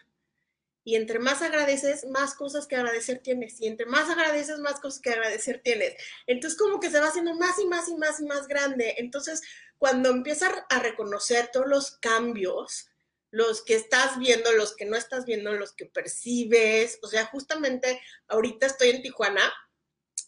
Y 0.84 0.96
entre 0.96 1.18
más 1.18 1.42
agradeces, 1.42 2.06
más 2.06 2.36
cosas 2.36 2.68
que 2.68 2.76
agradecer 2.76 3.20
tienes. 3.20 3.60
Y 3.60 3.66
entre 3.66 3.88
más 3.88 4.08
agradeces, 4.10 4.60
más 4.60 4.80
cosas 4.80 5.02
que 5.02 5.10
agradecer 5.10 5.62
tienes. 5.64 5.96
Entonces 6.28 6.58
como 6.60 6.80
que 6.80 6.92
se 6.92 7.00
va 7.00 7.08
haciendo 7.08 7.34
más 7.36 7.58
y 7.60 7.66
más 7.66 7.90
y 7.90 7.96
más 7.96 8.20
y 8.20 8.26
más 8.26 8.48
grande. 8.48 8.96
Entonces 8.98 9.42
cuando 9.78 10.10
empiezas 10.10 10.54
a 10.70 10.80
reconocer 10.80 11.50
todos 11.52 11.68
los 11.68 11.92
cambios, 11.92 12.90
los 13.32 13.64
que 13.64 13.76
estás 13.76 14.18
viendo, 14.20 14.52
los 14.54 14.76
que 14.76 14.86
no 14.86 14.96
estás 14.96 15.26
viendo, 15.26 15.52
los 15.54 15.74
que 15.74 15.86
percibes, 15.86 17.00
o 17.02 17.08
sea, 17.08 17.26
justamente 17.26 18.00
ahorita 18.28 18.68
estoy 18.68 18.92
en 18.92 19.02
Tijuana 19.02 19.42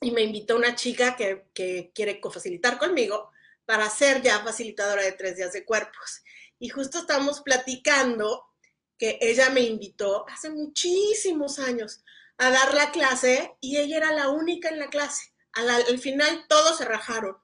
y 0.02 0.12
me 0.12 0.24
invitó 0.24 0.58
una 0.58 0.76
chica 0.76 1.16
que, 1.16 1.46
que 1.54 1.92
quiere 1.94 2.20
cofacilitar 2.20 2.78
conmigo 2.78 3.32
para 3.68 3.90
ser 3.90 4.22
ya 4.22 4.40
facilitadora 4.40 5.04
de 5.04 5.12
tres 5.12 5.36
días 5.36 5.52
de 5.52 5.66
cuerpos. 5.66 6.24
Y 6.58 6.70
justo 6.70 7.00
estamos 7.00 7.42
platicando 7.42 8.46
que 8.98 9.20
ella 9.22 9.50
me 9.50 9.60
invitó 9.60 10.26
hace 10.30 10.50
muchísimos 10.50 11.60
años 11.60 12.02
a 12.38 12.50
dar 12.50 12.74
la 12.74 12.92
clase 12.92 13.56
y 13.60 13.78
ella 13.78 13.98
era 13.98 14.12
la 14.14 14.30
única 14.30 14.70
en 14.70 14.80
la 14.80 14.90
clase. 14.90 15.34
Al, 15.52 16.00
final 16.00 16.46
todos 16.48 16.78
se 16.78 16.86
rajaron 16.86 17.36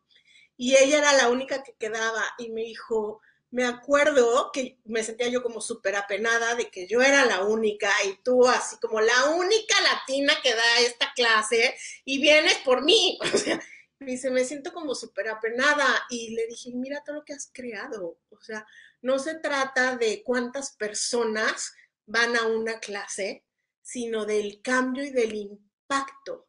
y 0.56 0.78
ella 0.78 1.00
era 1.00 1.14
la 1.14 1.28
única 1.30 1.62
que 1.62 1.76
quedaba 1.78 2.24
y 2.38 2.52
me 2.52 2.62
dijo, 2.62 3.22
me 3.52 3.66
acuerdo 3.66 4.50
que 4.54 4.80
me 4.86 5.04
sentía 5.04 5.28
yo 5.28 5.44
como 5.44 5.60
súper 5.60 5.98
apenada 5.98 6.56
de 6.56 6.70
que 6.70 6.88
yo 6.88 7.02
era 7.02 7.26
la 7.26 7.44
única 7.44 7.92
y 8.06 8.14
tú 8.24 8.48
así 8.48 8.78
como 8.80 9.02
la 9.02 9.32
única 9.32 9.76
latina 9.82 10.34
que 10.42 10.56
da 10.56 10.80
esta 10.80 11.12
clase 11.14 11.76
y 12.06 12.22
vienes 12.22 12.60
por 12.60 12.82
mí. 12.82 13.20
O 13.34 13.38
sea, 13.38 13.62
me 14.04 14.12
dice, 14.12 14.30
me 14.30 14.44
siento 14.44 14.72
como 14.72 14.94
súper 14.96 15.30
apenada 15.30 15.86
y 16.10 16.36
le 16.36 16.48
dije, 16.48 16.72
mira 16.74 17.04
todo 17.04 17.18
lo 17.18 17.26
que 17.26 17.34
has 17.34 17.50
creado. 17.54 18.20
O 18.30 18.42
sea, 18.42 18.66
no 19.02 19.20
se 19.20 19.36
trata 19.36 19.98
de 19.98 20.24
cuántas 20.24 20.76
personas 20.76 21.74
van 22.06 22.36
a 22.36 22.48
una 22.48 22.80
clase, 22.80 23.46
sino 23.82 24.26
del 24.26 24.62
cambio 24.62 25.04
y 25.04 25.12
del 25.12 25.34
impacto 25.34 26.48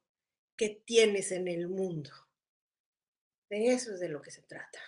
que 0.56 0.82
tienes 0.84 1.32
en 1.32 1.49
el 1.49 1.68
mundo. 1.68 2.11
De 3.50 3.73
eso 3.73 3.92
es 3.92 4.00
de 4.00 4.08
lo 4.08 4.23
que 4.23 4.30
se 4.30 4.42
trata. 4.42 4.80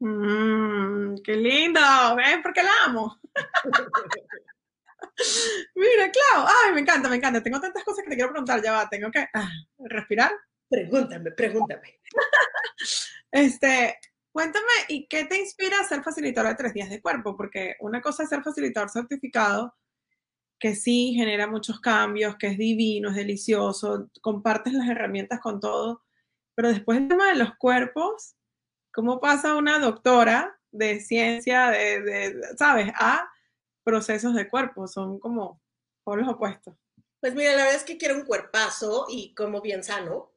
Mmm, 0.00 1.16
qué 1.22 1.36
lindo, 1.36 1.80
¿ven? 2.16 2.42
Porque 2.42 2.62
la 2.62 2.72
amo. 2.86 3.20
Mira, 5.74 6.10
Clau, 6.10 6.46
ay, 6.46 6.74
me 6.74 6.80
encanta, 6.80 7.08
me 7.08 7.16
encanta. 7.16 7.42
Tengo 7.42 7.60
tantas 7.60 7.84
cosas 7.84 8.04
que 8.04 8.10
te 8.10 8.16
quiero 8.16 8.30
preguntar, 8.30 8.62
ya 8.62 8.72
va, 8.72 8.88
tengo 8.88 9.10
que 9.10 9.26
ah, 9.32 9.50
respirar. 9.78 10.32
Pregúntame, 10.68 11.30
pregúntame. 11.32 12.00
Este, 13.32 13.98
cuéntame, 14.32 14.66
¿y 14.88 15.06
qué 15.06 15.24
te 15.24 15.38
inspira 15.38 15.80
a 15.80 15.84
ser 15.84 16.02
facilitador 16.02 16.50
de 16.50 16.56
tres 16.56 16.74
días 16.74 16.90
de 16.90 17.00
cuerpo? 17.00 17.36
Porque 17.36 17.76
una 17.80 18.00
cosa 18.00 18.22
es 18.22 18.28
ser 18.28 18.42
facilitador 18.42 18.90
certificado, 18.90 19.74
que 20.58 20.74
sí 20.74 21.14
genera 21.14 21.46
muchos 21.46 21.80
cambios, 21.80 22.36
que 22.36 22.48
es 22.48 22.58
divino, 22.58 23.10
es 23.10 23.16
delicioso, 23.16 24.08
compartes 24.20 24.72
las 24.72 24.88
herramientas 24.88 25.40
con 25.40 25.60
todo, 25.60 26.02
pero 26.54 26.68
después 26.68 26.98
el 26.98 27.08
tema 27.08 27.28
de 27.28 27.36
los 27.36 27.56
cuerpos, 27.56 28.36
¿Cómo 28.94 29.20
pasa 29.20 29.54
una 29.56 29.78
doctora 29.78 30.58
de 30.70 31.00
ciencia, 31.00 31.70
de, 31.70 32.38
¿sabes?, 32.58 32.92
a 32.94 33.26
procesos 33.82 34.34
de 34.34 34.48
cuerpo? 34.48 34.86
Son 34.86 35.18
como 35.18 35.62
los 36.04 36.28
opuestos. 36.28 36.74
Pues 37.20 37.34
mira, 37.34 37.52
la 37.52 37.64
verdad 37.64 37.76
es 37.76 37.84
que 37.84 37.96
quiero 37.96 38.16
un 38.16 38.26
cuerpazo 38.26 39.06
y 39.08 39.34
como 39.34 39.62
bien 39.62 39.82
sano. 39.82 40.34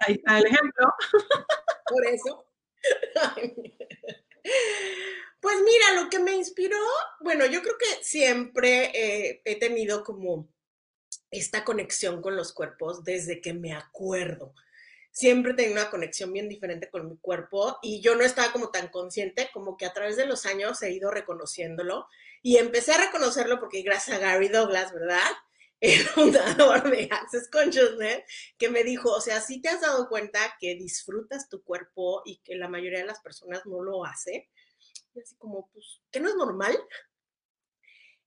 Ahí 0.00 0.14
está 0.14 0.38
el 0.38 0.46
ejemplo. 0.46 0.92
Por 1.86 2.06
eso. 2.06 2.46
Pues 5.40 5.56
mira, 5.64 6.02
lo 6.02 6.10
que 6.10 6.18
me 6.18 6.32
inspiró, 6.34 6.76
bueno, 7.20 7.46
yo 7.46 7.62
creo 7.62 7.76
que 7.78 8.04
siempre 8.04 8.90
eh, 8.94 9.42
he 9.46 9.58
tenido 9.58 10.04
como 10.04 10.48
esta 11.30 11.64
conexión 11.64 12.20
con 12.20 12.36
los 12.36 12.52
cuerpos 12.52 13.04
desde 13.04 13.40
que 13.40 13.54
me 13.54 13.72
acuerdo 13.72 14.52
siempre 15.10 15.54
tenía 15.54 15.72
una 15.72 15.90
conexión 15.90 16.32
bien 16.32 16.48
diferente 16.48 16.88
con 16.88 17.08
mi 17.08 17.16
cuerpo 17.18 17.78
y 17.82 18.00
yo 18.00 18.14
no 18.14 18.22
estaba 18.22 18.52
como 18.52 18.70
tan 18.70 18.88
consciente, 18.88 19.50
como 19.52 19.76
que 19.76 19.86
a 19.86 19.92
través 19.92 20.16
de 20.16 20.26
los 20.26 20.46
años 20.46 20.82
he 20.82 20.92
ido 20.92 21.10
reconociéndolo 21.10 22.06
y 22.42 22.56
empecé 22.56 22.92
a 22.92 23.06
reconocerlo 23.06 23.58
porque 23.60 23.82
gracias 23.82 24.16
a 24.16 24.20
Gary 24.20 24.48
Douglas, 24.48 24.92
¿verdad? 24.92 25.30
El 25.98 26.04
fundador 26.08 26.90
de 26.90 27.08
Access 27.10 27.48
Consciousness, 27.48 28.22
que 28.58 28.68
me 28.68 28.84
dijo, 28.84 29.10
o 29.12 29.20
sea, 29.20 29.40
si 29.40 29.62
te 29.62 29.70
has 29.70 29.80
dado 29.80 30.08
cuenta 30.08 30.56
que 30.60 30.74
disfrutas 30.74 31.48
tu 31.48 31.62
cuerpo 31.62 32.20
y 32.26 32.38
que 32.44 32.56
la 32.56 32.68
mayoría 32.68 32.98
de 32.98 33.06
las 33.06 33.20
personas 33.20 33.64
no 33.64 33.82
lo 33.82 34.04
hace, 34.04 34.50
y 35.14 35.20
así 35.20 35.36
como, 35.36 35.70
pues, 35.72 36.02
¿qué 36.10 36.20
no 36.20 36.28
es 36.28 36.36
normal? 36.36 36.78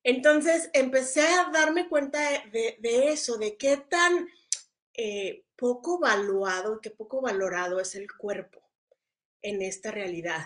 Entonces 0.04 0.70
empecé 0.74 1.22
a 1.22 1.50
darme 1.52 1.88
cuenta 1.88 2.20
de, 2.52 2.78
eso, 2.82 3.38
de 3.38 3.56
qué 3.56 3.78
tan 3.78 4.28
eh, 4.96 5.46
poco 5.56 6.00
valuado, 6.00 6.82
que 6.82 6.90
poco 6.90 7.22
valorado 7.22 7.80
es 7.80 7.96
el 7.96 8.12
cuerpo 8.12 8.62
en 9.42 9.62
esta 9.62 9.92
realidad. 9.92 10.44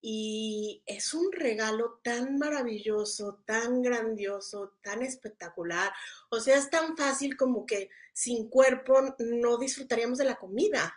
Y 0.00 0.82
es 0.86 1.12
un 1.14 1.32
regalo 1.32 2.00
tan 2.02 2.38
maravilloso, 2.38 3.42
tan 3.44 3.82
grandioso, 3.82 4.74
tan 4.82 5.02
espectacular. 5.02 5.92
O 6.30 6.40
sea, 6.40 6.56
es 6.56 6.70
tan 6.70 6.96
fácil 6.96 7.36
como 7.36 7.66
que 7.66 7.90
sin 8.12 8.48
cuerpo 8.48 9.00
no 9.18 9.58
disfrutaríamos 9.58 10.18
de 10.18 10.24
la 10.24 10.36
comida. 10.36 10.94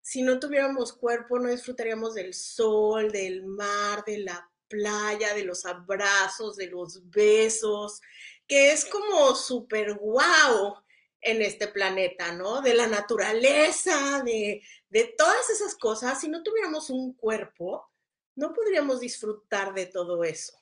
Si 0.00 0.22
no 0.22 0.38
tuviéramos 0.38 0.92
cuerpo, 0.92 1.38
no 1.38 1.48
disfrutaríamos 1.48 2.14
del 2.14 2.34
sol, 2.34 3.10
del 3.10 3.44
mar, 3.44 4.04
de 4.04 4.18
la 4.18 4.50
playa, 4.68 5.34
de 5.34 5.44
los 5.44 5.64
abrazos, 5.64 6.56
de 6.56 6.66
los 6.66 7.10
besos, 7.10 8.00
que 8.46 8.72
es 8.72 8.84
como 8.84 9.34
súper 9.34 9.94
guau 9.94 10.76
en 11.20 11.42
este 11.42 11.68
planeta, 11.68 12.32
¿no? 12.32 12.60
De 12.60 12.74
la 12.74 12.86
naturaleza, 12.86 14.22
de, 14.24 14.62
todas 15.16 15.50
esas 15.50 15.74
cosas. 15.74 16.20
Si 16.20 16.28
no 16.28 16.42
tuviéramos 16.42 16.90
un 16.90 17.14
cuerpo, 17.14 17.90
no 18.36 18.52
podríamos 18.52 19.00
disfrutar 19.00 19.74
de 19.74 19.86
todo 19.86 20.24
eso 20.24 20.54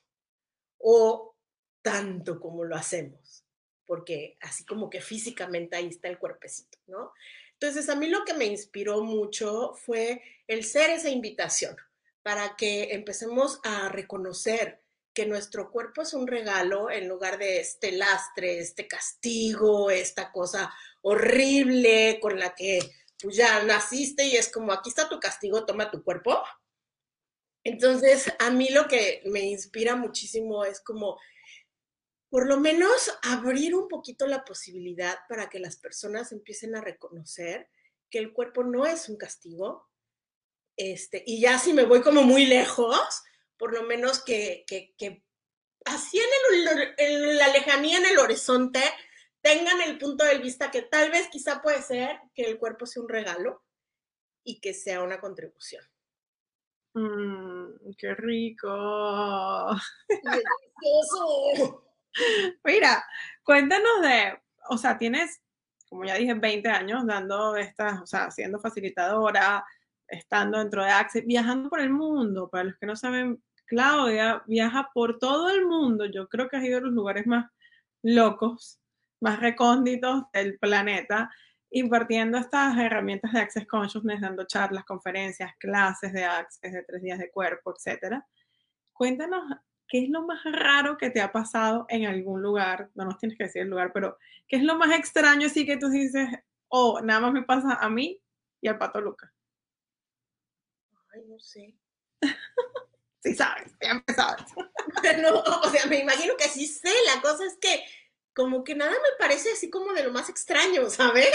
o 0.78 1.36
tanto 1.82 2.40
como 2.40 2.64
lo 2.64 2.76
hacemos, 2.76 3.44
porque 3.86 4.36
así 4.40 4.64
como 4.64 4.90
que 4.90 5.00
físicamente 5.00 5.76
ahí 5.76 5.88
está 5.88 6.08
el 6.08 6.18
cuerpecito, 6.18 6.78
¿no? 6.86 7.12
Entonces, 7.54 7.88
a 7.88 7.94
mí 7.94 8.08
lo 8.08 8.24
que 8.24 8.34
me 8.34 8.46
inspiró 8.46 9.02
mucho 9.02 9.74
fue 9.74 10.20
el 10.48 10.64
ser 10.64 10.90
esa 10.90 11.10
invitación 11.10 11.76
para 12.22 12.56
que 12.56 12.92
empecemos 12.92 13.60
a 13.62 13.88
reconocer 13.88 14.82
que 15.14 15.26
nuestro 15.26 15.70
cuerpo 15.70 16.02
es 16.02 16.14
un 16.14 16.26
regalo 16.26 16.90
en 16.90 17.08
lugar 17.08 17.38
de 17.38 17.60
este 17.60 17.92
lastre, 17.92 18.58
este 18.58 18.88
castigo, 18.88 19.90
esta 19.90 20.32
cosa 20.32 20.72
horrible 21.02 22.18
con 22.20 22.38
la 22.38 22.54
que 22.54 22.80
pues, 23.20 23.36
ya 23.36 23.62
naciste 23.62 24.24
y 24.24 24.36
es 24.36 24.50
como, 24.50 24.72
aquí 24.72 24.88
está 24.88 25.08
tu 25.08 25.20
castigo, 25.20 25.66
toma 25.66 25.90
tu 25.90 26.02
cuerpo. 26.02 26.42
Entonces, 27.64 28.32
a 28.38 28.50
mí 28.50 28.70
lo 28.70 28.88
que 28.88 29.22
me 29.26 29.40
inspira 29.40 29.94
muchísimo 29.94 30.64
es 30.64 30.80
como, 30.80 31.18
por 32.28 32.46
lo 32.46 32.58
menos, 32.58 33.12
abrir 33.22 33.74
un 33.74 33.88
poquito 33.88 34.26
la 34.26 34.44
posibilidad 34.44 35.18
para 35.28 35.48
que 35.48 35.60
las 35.60 35.76
personas 35.76 36.32
empiecen 36.32 36.74
a 36.74 36.80
reconocer 36.80 37.68
que 38.10 38.18
el 38.18 38.32
cuerpo 38.32 38.64
no 38.64 38.84
es 38.84 39.08
un 39.08 39.16
castigo. 39.16 39.88
Este, 40.76 41.22
y 41.26 41.40
ya 41.40 41.58
si 41.58 41.72
me 41.72 41.84
voy 41.84 42.02
como 42.02 42.22
muy 42.22 42.46
lejos, 42.46 43.22
por 43.56 43.72
lo 43.72 43.84
menos 43.84 44.22
que, 44.24 44.64
así 45.84 46.18
en, 46.18 46.94
en 46.98 47.36
la 47.36 47.48
lejanía, 47.48 47.98
en 47.98 48.06
el 48.06 48.18
horizonte, 48.18 48.82
tengan 49.40 49.80
el 49.82 49.98
punto 49.98 50.24
de 50.24 50.38
vista 50.38 50.70
que 50.70 50.82
tal 50.82 51.10
vez 51.10 51.28
quizá 51.28 51.62
puede 51.62 51.82
ser 51.82 52.18
que 52.34 52.42
el 52.42 52.58
cuerpo 52.58 52.86
sea 52.86 53.02
un 53.02 53.08
regalo 53.08 53.62
y 54.44 54.60
que 54.60 54.74
sea 54.74 55.02
una 55.02 55.20
contribución. 55.20 55.84
Mmm, 56.94 57.94
qué 57.96 58.14
rico. 58.14 59.76
Mira, 62.64 63.04
cuéntanos 63.44 64.02
de, 64.02 64.38
o 64.68 64.76
sea, 64.76 64.98
tienes, 64.98 65.40
como 65.88 66.04
ya 66.04 66.16
dije, 66.16 66.34
20 66.34 66.68
años 66.68 67.06
dando 67.06 67.56
estas, 67.56 68.02
o 68.02 68.06
sea, 68.06 68.30
siendo 68.30 68.60
facilitadora, 68.60 69.64
estando 70.06 70.58
dentro 70.58 70.84
de 70.84 70.90
Access, 70.90 71.26
viajando 71.26 71.70
por 71.70 71.80
el 71.80 71.90
mundo. 71.90 72.50
Para 72.50 72.64
los 72.64 72.76
que 72.76 72.86
no 72.86 72.96
saben, 72.96 73.42
Claudia 73.66 74.42
viaja 74.46 74.90
por 74.92 75.18
todo 75.18 75.48
el 75.48 75.66
mundo. 75.66 76.04
Yo 76.06 76.28
creo 76.28 76.48
que 76.48 76.56
ha 76.58 76.66
ido 76.66 76.78
a 76.78 76.82
los 76.82 76.92
lugares 76.92 77.26
más 77.26 77.50
locos, 78.02 78.80
más 79.20 79.40
recónditos 79.40 80.24
del 80.32 80.58
planeta 80.58 81.30
impartiendo 81.72 82.38
estas 82.38 82.76
herramientas 82.78 83.32
de 83.32 83.40
Access 83.40 83.66
Consciousness, 83.66 84.20
dando 84.20 84.46
charlas, 84.46 84.84
conferencias, 84.84 85.54
clases 85.58 86.12
de 86.12 86.24
Access 86.24 86.72
de 86.72 86.82
tres 86.82 87.02
días 87.02 87.18
de 87.18 87.30
cuerpo, 87.30 87.74
etcétera. 87.74 88.26
Cuéntanos 88.92 89.42
qué 89.88 90.04
es 90.04 90.10
lo 90.10 90.22
más 90.22 90.40
raro 90.44 90.98
que 90.98 91.10
te 91.10 91.20
ha 91.20 91.32
pasado 91.32 91.86
en 91.88 92.06
algún 92.06 92.42
lugar, 92.42 92.90
no 92.94 93.04
nos 93.04 93.18
tienes 93.18 93.38
que 93.38 93.44
decir 93.44 93.62
el 93.62 93.68
lugar, 93.68 93.90
pero 93.92 94.18
qué 94.46 94.56
es 94.56 94.62
lo 94.62 94.76
más 94.76 94.96
extraño 94.96 95.46
así 95.46 95.66
que 95.66 95.78
tú 95.78 95.88
dices, 95.88 96.28
oh, 96.68 97.00
nada 97.00 97.20
más 97.20 97.32
me 97.32 97.42
pasa 97.42 97.74
a 97.74 97.88
mí 97.88 98.20
y 98.60 98.68
al 98.68 98.78
Pato 98.78 99.00
Luca. 99.00 99.32
Ay, 101.14 101.22
no 101.26 101.38
sé. 101.38 101.74
sí 103.20 103.34
sabes, 103.34 103.72
siempre 103.80 104.14
sabes. 104.14 104.44
no, 105.22 105.40
o 105.40 105.70
sea, 105.70 105.86
me 105.86 106.00
imagino 106.00 106.36
que 106.36 106.48
sí 106.48 106.66
sé, 106.66 106.92
la 107.14 107.22
cosa 107.22 107.46
es 107.46 107.56
que 107.58 107.82
como 108.34 108.64
que 108.64 108.74
nada 108.74 108.92
me 108.92 109.18
parece 109.18 109.52
así 109.52 109.70
como 109.70 109.92
de 109.92 110.04
lo 110.04 110.12
más 110.12 110.28
extraño, 110.28 110.88
¿sabes? 110.90 111.28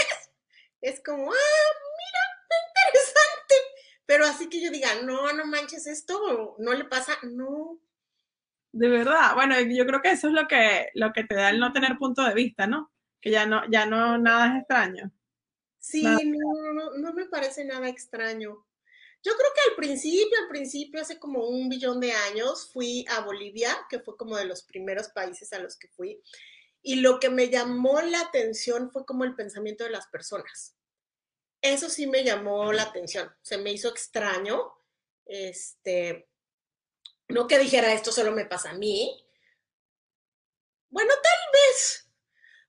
Es 0.80 1.02
como, 1.04 1.30
ah, 1.32 1.70
mira, 1.98 2.22
interesante. 2.68 3.54
Pero 4.06 4.24
así 4.24 4.48
que 4.48 4.60
yo 4.60 4.70
diga, 4.70 5.02
no, 5.02 5.32
no 5.32 5.46
manches 5.46 5.86
esto, 5.86 6.56
no 6.58 6.72
le 6.72 6.84
pasa, 6.84 7.18
no. 7.22 7.80
De 8.72 8.88
verdad, 8.88 9.34
bueno, 9.34 9.60
yo 9.60 9.86
creo 9.86 10.00
que 10.00 10.12
eso 10.12 10.28
es 10.28 10.34
lo 10.34 10.46
que, 10.46 10.90
lo 10.94 11.12
que 11.12 11.24
te 11.24 11.34
da 11.34 11.50
el 11.50 11.58
no 11.58 11.72
tener 11.72 11.98
punto 11.98 12.22
de 12.24 12.34
vista, 12.34 12.66
¿no? 12.66 12.92
Que 13.20 13.30
ya 13.30 13.46
no, 13.46 13.62
ya 13.70 13.86
no, 13.86 14.18
nada 14.18 14.48
es 14.48 14.60
extraño. 14.60 15.10
Sí, 15.78 16.02
no, 16.02 16.72
no, 16.72 16.90
no 16.96 17.12
me 17.12 17.26
parece 17.26 17.64
nada 17.64 17.88
extraño. 17.88 18.64
Yo 19.24 19.32
creo 19.32 19.50
que 19.54 19.70
al 19.70 19.76
principio, 19.76 20.38
al 20.40 20.48
principio, 20.48 21.00
hace 21.00 21.18
como 21.18 21.48
un 21.48 21.68
billón 21.68 21.98
de 21.98 22.12
años, 22.12 22.70
fui 22.72 23.04
a 23.10 23.20
Bolivia, 23.20 23.76
que 23.90 23.98
fue 23.98 24.16
como 24.16 24.36
de 24.36 24.44
los 24.44 24.62
primeros 24.62 25.08
países 25.08 25.52
a 25.52 25.58
los 25.58 25.76
que 25.76 25.88
fui, 25.88 26.22
y 26.82 26.96
lo 26.96 27.20
que 27.20 27.30
me 27.30 27.48
llamó 27.48 28.00
la 28.00 28.20
atención 28.20 28.90
fue 28.90 29.04
como 29.04 29.24
el 29.24 29.34
pensamiento 29.34 29.84
de 29.84 29.90
las 29.90 30.06
personas. 30.08 30.76
Eso 31.60 31.90
sí 31.90 32.06
me 32.06 32.24
llamó 32.24 32.72
la 32.72 32.82
atención, 32.82 33.34
se 33.42 33.58
me 33.58 33.72
hizo 33.72 33.88
extraño, 33.88 34.72
este, 35.26 36.28
no 37.28 37.46
que 37.46 37.58
dijera 37.58 37.92
esto 37.92 38.12
solo 38.12 38.32
me 38.32 38.46
pasa 38.46 38.70
a 38.70 38.74
mí. 38.74 39.24
Bueno, 40.90 41.12
tal 41.22 41.40
vez, 41.52 42.08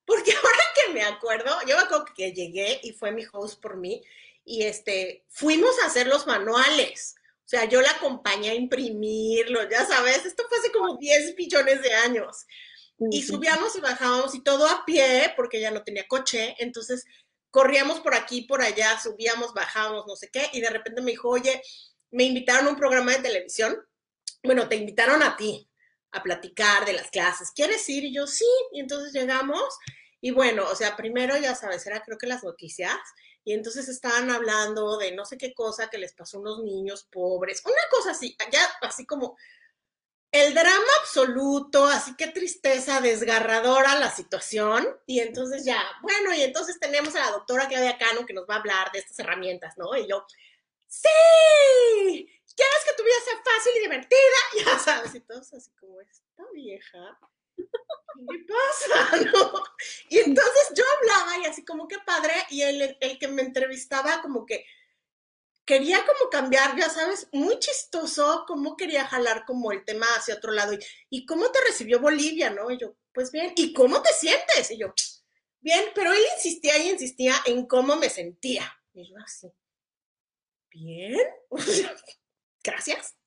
porque 0.06 0.32
ahora 0.36 0.64
que 0.76 0.94
me 0.94 1.04
acuerdo, 1.04 1.56
yo 1.68 1.78
me 1.78 1.84
acuerdo 1.84 2.06
que 2.16 2.34
llegué 2.34 2.80
y 2.84 2.92
fue 2.94 3.12
mi 3.12 3.24
host 3.32 3.62
por 3.62 3.78
mí 3.78 4.04
y 4.44 4.64
este, 4.64 5.24
fuimos 5.30 5.78
a 5.80 5.88
hacer 5.88 6.08
los 6.08 6.26
manuales. 6.26 7.16
O 7.46 7.50
sea, 7.50 7.66
yo 7.66 7.82
la 7.82 7.92
acompañé 7.92 8.50
a 8.52 8.56
imprimirlo, 8.56 9.68
ya 9.70 9.86
sabes, 9.86 10.26
esto 10.26 10.44
fue 10.48 10.58
hace 10.58 10.72
como 10.72 10.98
10 10.98 11.36
millones 11.36 11.82
de 11.82 11.94
años. 11.94 12.46
Y 13.12 13.22
subíamos 13.24 13.76
y 13.76 13.82
bajábamos 13.82 14.36
y 14.36 14.44
todo 14.44 14.68
a 14.68 14.84
pie, 14.86 15.34
porque 15.36 15.62
ya 15.62 15.72
no 15.72 15.84
tenía 15.84 16.08
coche, 16.08 16.56
entonces 16.60 17.06
corríamos 17.50 18.00
por 18.02 18.14
aquí, 18.14 18.42
por 18.42 18.62
allá, 18.62 19.00
subíamos, 19.00 19.54
bajábamos, 19.54 20.06
no 20.06 20.16
sé 20.16 20.30
qué, 20.30 20.50
y 20.54 20.62
de 20.62 20.70
repente 20.70 21.02
me 21.02 21.12
dijo, 21.12 21.30
oye, 21.30 21.62
me 22.12 22.24
invitaron 22.24 22.68
a 22.68 22.70
un 22.72 22.76
programa 22.76 23.12
de 23.12 23.20
televisión, 23.20 23.78
bueno, 24.44 24.68
te 24.68 24.76
invitaron 24.76 25.24
a 25.24 25.38
ti 25.38 25.70
a 26.12 26.24
platicar 26.24 26.86
de 26.86 26.94
las 26.94 27.10
clases, 27.10 27.52
¿quieres 27.52 27.88
ir? 27.90 28.04
Y 28.04 28.14
yo, 28.14 28.28
sí, 28.28 28.48
y 28.74 28.80
entonces 28.80 29.14
llegamos, 29.14 29.64
y 30.22 30.32
bueno, 30.32 30.66
o 30.70 30.76
sea, 30.76 30.98
primero, 30.98 31.38
ya 31.38 31.56
sabes, 31.56 31.86
era 31.88 32.02
creo 32.02 32.18
que 32.18 32.28
las 32.28 32.44
noticias, 32.44 32.98
y 33.44 33.54
entonces 33.54 33.88
estaban 33.88 34.30
hablando 34.30 34.98
de 34.98 35.12
no 35.14 35.26
sé 35.26 35.38
qué 35.38 35.54
cosa 35.54 35.90
que 35.90 35.98
les 35.98 36.14
pasó 36.14 36.38
a 36.38 36.42
unos 36.42 36.60
niños 36.64 37.08
pobres, 37.10 37.64
una 37.66 37.82
cosa 37.90 38.12
así, 38.12 38.36
ya 38.52 38.62
así 38.82 39.06
como 39.06 39.38
el 40.32 40.54
drama 40.54 40.92
absoluto, 41.02 41.86
así 41.86 42.16
que 42.16 42.28
tristeza, 42.28 43.02
desgarradora 43.02 43.96
la 43.96 44.12
situación. 44.12 44.88
Y 45.06 45.20
entonces 45.20 45.66
ya, 45.66 45.84
bueno, 46.02 46.34
y 46.34 46.42
entonces 46.42 46.80
tenemos 46.80 47.16
a 47.16 47.26
la 47.26 47.32
doctora 47.32 47.68
Claudia 47.68 47.98
Cano 47.98 48.26
que 48.26 48.34
nos 48.34 48.48
va 48.48 48.56
a 48.56 48.60
hablar 48.60 48.92
de 48.92 49.00
estas 49.00 49.18
herramientas, 49.20 49.78
¿no? 49.78 49.96
Y 49.98 50.08
yo, 50.08 50.26
sí, 50.88 51.10
¿quieres 52.56 52.86
que 52.86 52.96
tu 52.96 53.04
vida 53.04 53.16
sea 53.26 53.42
fácil 53.44 53.74
y 53.78 53.80
divertida? 53.82 54.20
Ya 54.66 54.80
sabes, 54.80 55.16
y 55.16 55.22
todos 55.22 55.54
así 55.54 55.72
como, 55.80 56.00
esta 56.02 56.44
vieja, 56.54 57.20
¿qué 57.56 58.46
pasa? 58.48 59.18
¿No? 59.34 59.64
Y 60.10 60.20
entonces 60.20 60.74
yo 60.76 60.84
hablaba 60.98 61.40
y 61.40 61.46
así 61.46 61.66
como 61.66 61.88
que 61.88 61.98
padre, 62.00 62.34
y 62.50 62.62
el, 62.62 62.98
el 63.00 63.18
que 63.18 63.28
me 63.28 63.42
entrevistaba 63.42 64.22
como 64.22 64.46
que 64.46 64.66
quería 65.70 66.00
como 66.00 66.32
cambiar, 66.32 66.76
ya 66.76 66.90
sabes, 66.90 67.28
muy 67.32 67.60
chistoso 67.60 68.44
cómo 68.48 68.76
quería 68.76 69.06
jalar 69.06 69.46
como 69.46 69.72
el 69.72 69.86
tema 69.86 70.08
hacia 70.18 70.34
otro 70.34 70.52
lado. 70.52 70.76
Y, 71.12 71.28
cómo 71.28 71.52
te 71.52 71.60
recibió 71.62 72.00
Bolivia, 72.00 72.50
¿no? 72.50 72.72
Y 72.72 72.80
yo, 72.80 72.96
pues 73.14 73.32
bien, 73.32 73.54
¿y 73.56 73.72
cómo 73.72 74.02
te 74.02 74.12
sientes? 74.14 74.72
Y 74.72 74.80
yo, 74.80 74.92
bien, 75.60 75.86
pero 75.94 76.12
él 76.12 76.24
insistía 76.36 76.76
y 76.80 76.90
insistía 76.90 77.36
en 77.46 77.68
cómo 77.68 77.98
me 77.98 78.10
sentía. 78.10 78.64
Y 78.94 79.12
yo 79.12 79.16
así, 79.24 79.48
bien, 80.72 81.20
gracias. 82.64 83.19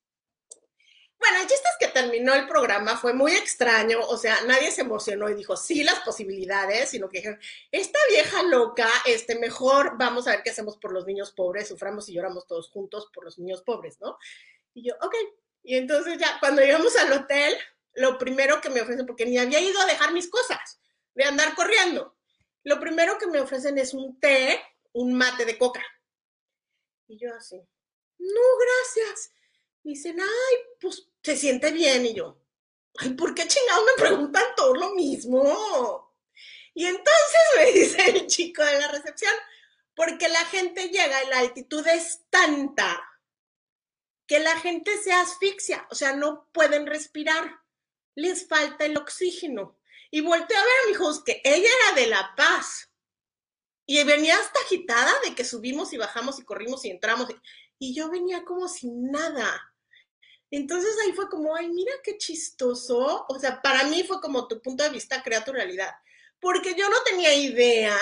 Bueno, 1.23 1.39
el 1.41 1.47
chiste 1.47 1.69
es 1.69 1.87
que 1.87 1.93
terminó 1.93 2.35
el 2.35 2.49
programa, 2.49 2.97
fue 2.97 3.15
muy 3.15 3.31
extraño, 3.31 4.01
o 4.01 4.17
sea, 4.17 4.41
nadie 4.45 4.73
se 4.73 4.81
emocionó 4.81 5.31
y 5.31 5.35
dijo, 5.35 5.57
sí, 5.57 5.85
las 5.85 6.01
posibilidades, 6.01 6.89
sino 6.89 7.09
que 7.09 7.19
dijeron, 7.19 7.39
esta 7.71 7.99
vieja 8.11 8.43
loca, 8.43 8.89
este, 9.07 9.39
mejor 9.39 9.97
vamos 9.99 10.27
a 10.27 10.33
ver 10.33 10.43
qué 10.43 10.51
hacemos 10.51 10.79
por 10.79 10.91
los 10.93 11.07
niños 11.07 11.31
pobres, 11.31 11.69
suframos 11.69 12.09
y 12.09 12.15
lloramos 12.15 12.49
todos 12.49 12.71
juntos 12.71 13.09
por 13.15 13.25
los 13.25 13.39
niños 13.39 13.63
pobres, 13.63 14.01
¿no? 14.01 14.19
Y 14.75 14.89
yo, 14.89 14.95
ok. 15.01 15.15
Y 15.63 15.77
entonces 15.77 16.19
ya, 16.19 16.41
cuando 16.41 16.61
llegamos 16.61 16.97
al 16.97 17.13
hotel, 17.13 17.57
lo 17.95 18.19
primero 18.19 18.61
que 18.61 18.71
me 18.71 18.81
ofrecen, 18.81 19.07
porque 19.07 19.25
ni 19.25 19.39
había 19.39 19.61
ido 19.61 19.81
a 19.81 19.87
dejar 19.87 20.13
mis 20.13 20.29
cosas, 20.29 20.81
de 21.15 21.23
andar 21.23 21.55
corriendo, 21.55 22.17
lo 22.65 22.81
primero 22.81 23.17
que 23.19 23.29
me 23.29 23.41
ofrecen 23.41 23.79
es 23.79 23.95
un 23.95 24.19
té, 24.19 24.61
un 24.91 25.15
mate 25.15 25.45
de 25.45 25.57
coca. 25.57 25.85
Y 27.07 27.17
yo 27.17 27.33
así, 27.33 27.61
no, 28.19 28.41
gracias. 28.59 29.31
Dicen, 29.83 30.21
ay, 30.21 30.57
pues 30.81 31.09
se 31.23 31.37
siente 31.37 31.73
bien. 31.73 32.07
Y 32.07 32.15
yo, 32.15 32.39
ay, 32.99 33.11
¿por 33.11 33.35
qué 33.35 33.47
chingados 33.47 33.85
me 33.85 34.03
preguntan 34.03 34.45
todo 34.57 34.75
lo 34.75 34.95
mismo? 34.95 36.15
Y 36.75 36.87
entonces 36.87 37.43
me 37.57 37.73
dice 37.73 38.11
el 38.11 38.27
chico 38.27 38.65
de 38.65 38.79
la 38.79 38.89
recepción, 38.89 39.35
porque 39.95 40.29
la 40.29 40.45
gente 40.47 40.89
llega 40.89 41.25
y 41.25 41.29
la 41.29 41.39
altitud 41.41 41.87
es 41.87 42.23
tanta 42.31 43.09
que 44.27 44.39
la 44.39 44.59
gente 44.61 44.97
se 45.03 45.13
asfixia, 45.13 45.87
o 45.91 45.95
sea, 45.95 46.17
no 46.17 46.49
pueden 46.53 46.87
respirar, 46.87 47.61
les 48.15 48.49
falta 48.49 48.87
el 48.87 48.97
oxígeno. 48.97 49.79
Y 50.11 50.21
volteé 50.21 50.57
a 50.57 50.63
ver 50.63 50.73
a 50.83 50.87
mi 50.87 50.93
hijos 50.93 51.23
que 51.25 51.41
ella 51.45 51.69
era 51.69 52.01
de 52.01 52.07
La 52.07 52.35
Paz 52.37 52.91
y 53.87 54.03
venía 54.05 54.39
hasta 54.39 54.61
agitada 54.61 55.13
de 55.25 55.35
que 55.35 55.45
subimos 55.45 55.93
y 55.93 55.99
bajamos 55.99 56.39
y 56.39 56.45
corrimos 56.45 56.85
y 56.85 56.91
entramos 56.91 57.29
y 57.79 57.95
yo 57.95 58.11
venía 58.11 58.45
como 58.45 58.69
sin 58.69 59.11
nada. 59.11 59.72
Entonces 60.53 60.95
ahí 61.03 61.13
fue 61.15 61.31
como, 61.31 61.57
ay, 61.57 61.71
mira 61.71 61.93
qué 62.05 62.19
chistoso. 62.19 63.25
O 63.27 63.39
sea, 63.39 63.63
para 63.63 63.85
mí 63.85 64.05
fue 64.05 64.21
como 64.21 64.47
tu 64.47 64.61
punto 64.61 64.85
de 64.85 64.91
vista 64.91 65.23
crea 65.23 65.43
realidad. 65.47 65.91
Porque 66.39 66.75
yo 66.75 66.91
no 66.91 66.97
tenía 67.05 67.35
idea 67.35 67.97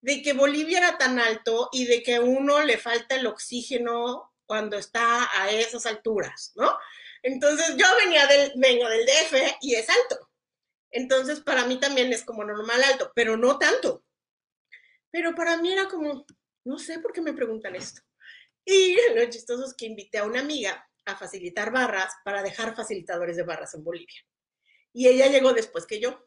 de 0.00 0.22
que 0.22 0.32
Bolivia 0.32 0.78
era 0.78 0.96
tan 0.96 1.18
alto 1.18 1.68
y 1.72 1.84
de 1.84 2.02
que 2.02 2.18
uno 2.20 2.62
le 2.62 2.78
falta 2.78 3.16
el 3.16 3.26
oxígeno 3.26 4.32
cuando 4.46 4.78
está 4.78 5.28
a 5.38 5.50
esas 5.50 5.84
alturas, 5.84 6.52
¿no? 6.56 6.74
Entonces 7.22 7.76
yo 7.76 7.86
venía 8.02 8.26
del, 8.26 8.52
vengo 8.56 8.88
del 8.88 9.04
DF 9.04 9.58
y 9.60 9.74
es 9.74 9.86
alto. 9.90 10.30
Entonces 10.90 11.40
para 11.40 11.66
mí 11.66 11.78
también 11.78 12.10
es 12.14 12.24
como 12.24 12.44
normal 12.44 12.82
alto, 12.82 13.12
pero 13.14 13.36
no 13.36 13.58
tanto. 13.58 14.02
Pero 15.10 15.34
para 15.34 15.58
mí 15.58 15.70
era 15.70 15.86
como, 15.88 16.24
no 16.64 16.78
sé 16.78 16.98
por 17.00 17.12
qué 17.12 17.20
me 17.20 17.34
preguntan 17.34 17.76
esto. 17.76 18.00
Y 18.64 18.96
lo 19.14 19.28
chistoso 19.28 19.66
es 19.66 19.74
que 19.74 19.84
invité 19.84 20.18
a 20.18 20.24
una 20.24 20.40
amiga 20.40 20.88
a 21.06 21.16
facilitar 21.16 21.72
barras 21.72 22.12
para 22.24 22.42
dejar 22.42 22.74
facilitadores 22.74 23.36
de 23.36 23.42
barras 23.42 23.74
en 23.74 23.84
Bolivia. 23.84 24.20
Y 24.92 25.08
ella 25.08 25.26
llegó 25.26 25.52
después 25.52 25.86
que 25.86 26.00
yo. 26.00 26.26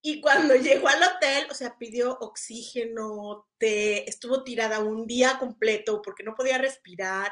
Y 0.00 0.20
cuando 0.20 0.54
llegó 0.56 0.88
al 0.88 1.02
hotel, 1.02 1.46
o 1.50 1.54
sea, 1.54 1.76
pidió 1.78 2.16
oxígeno, 2.20 3.48
té, 3.58 4.08
estuvo 4.08 4.44
tirada 4.44 4.80
un 4.80 5.06
día 5.06 5.38
completo 5.38 6.00
porque 6.02 6.24
no 6.24 6.34
podía 6.34 6.58
respirar. 6.58 7.30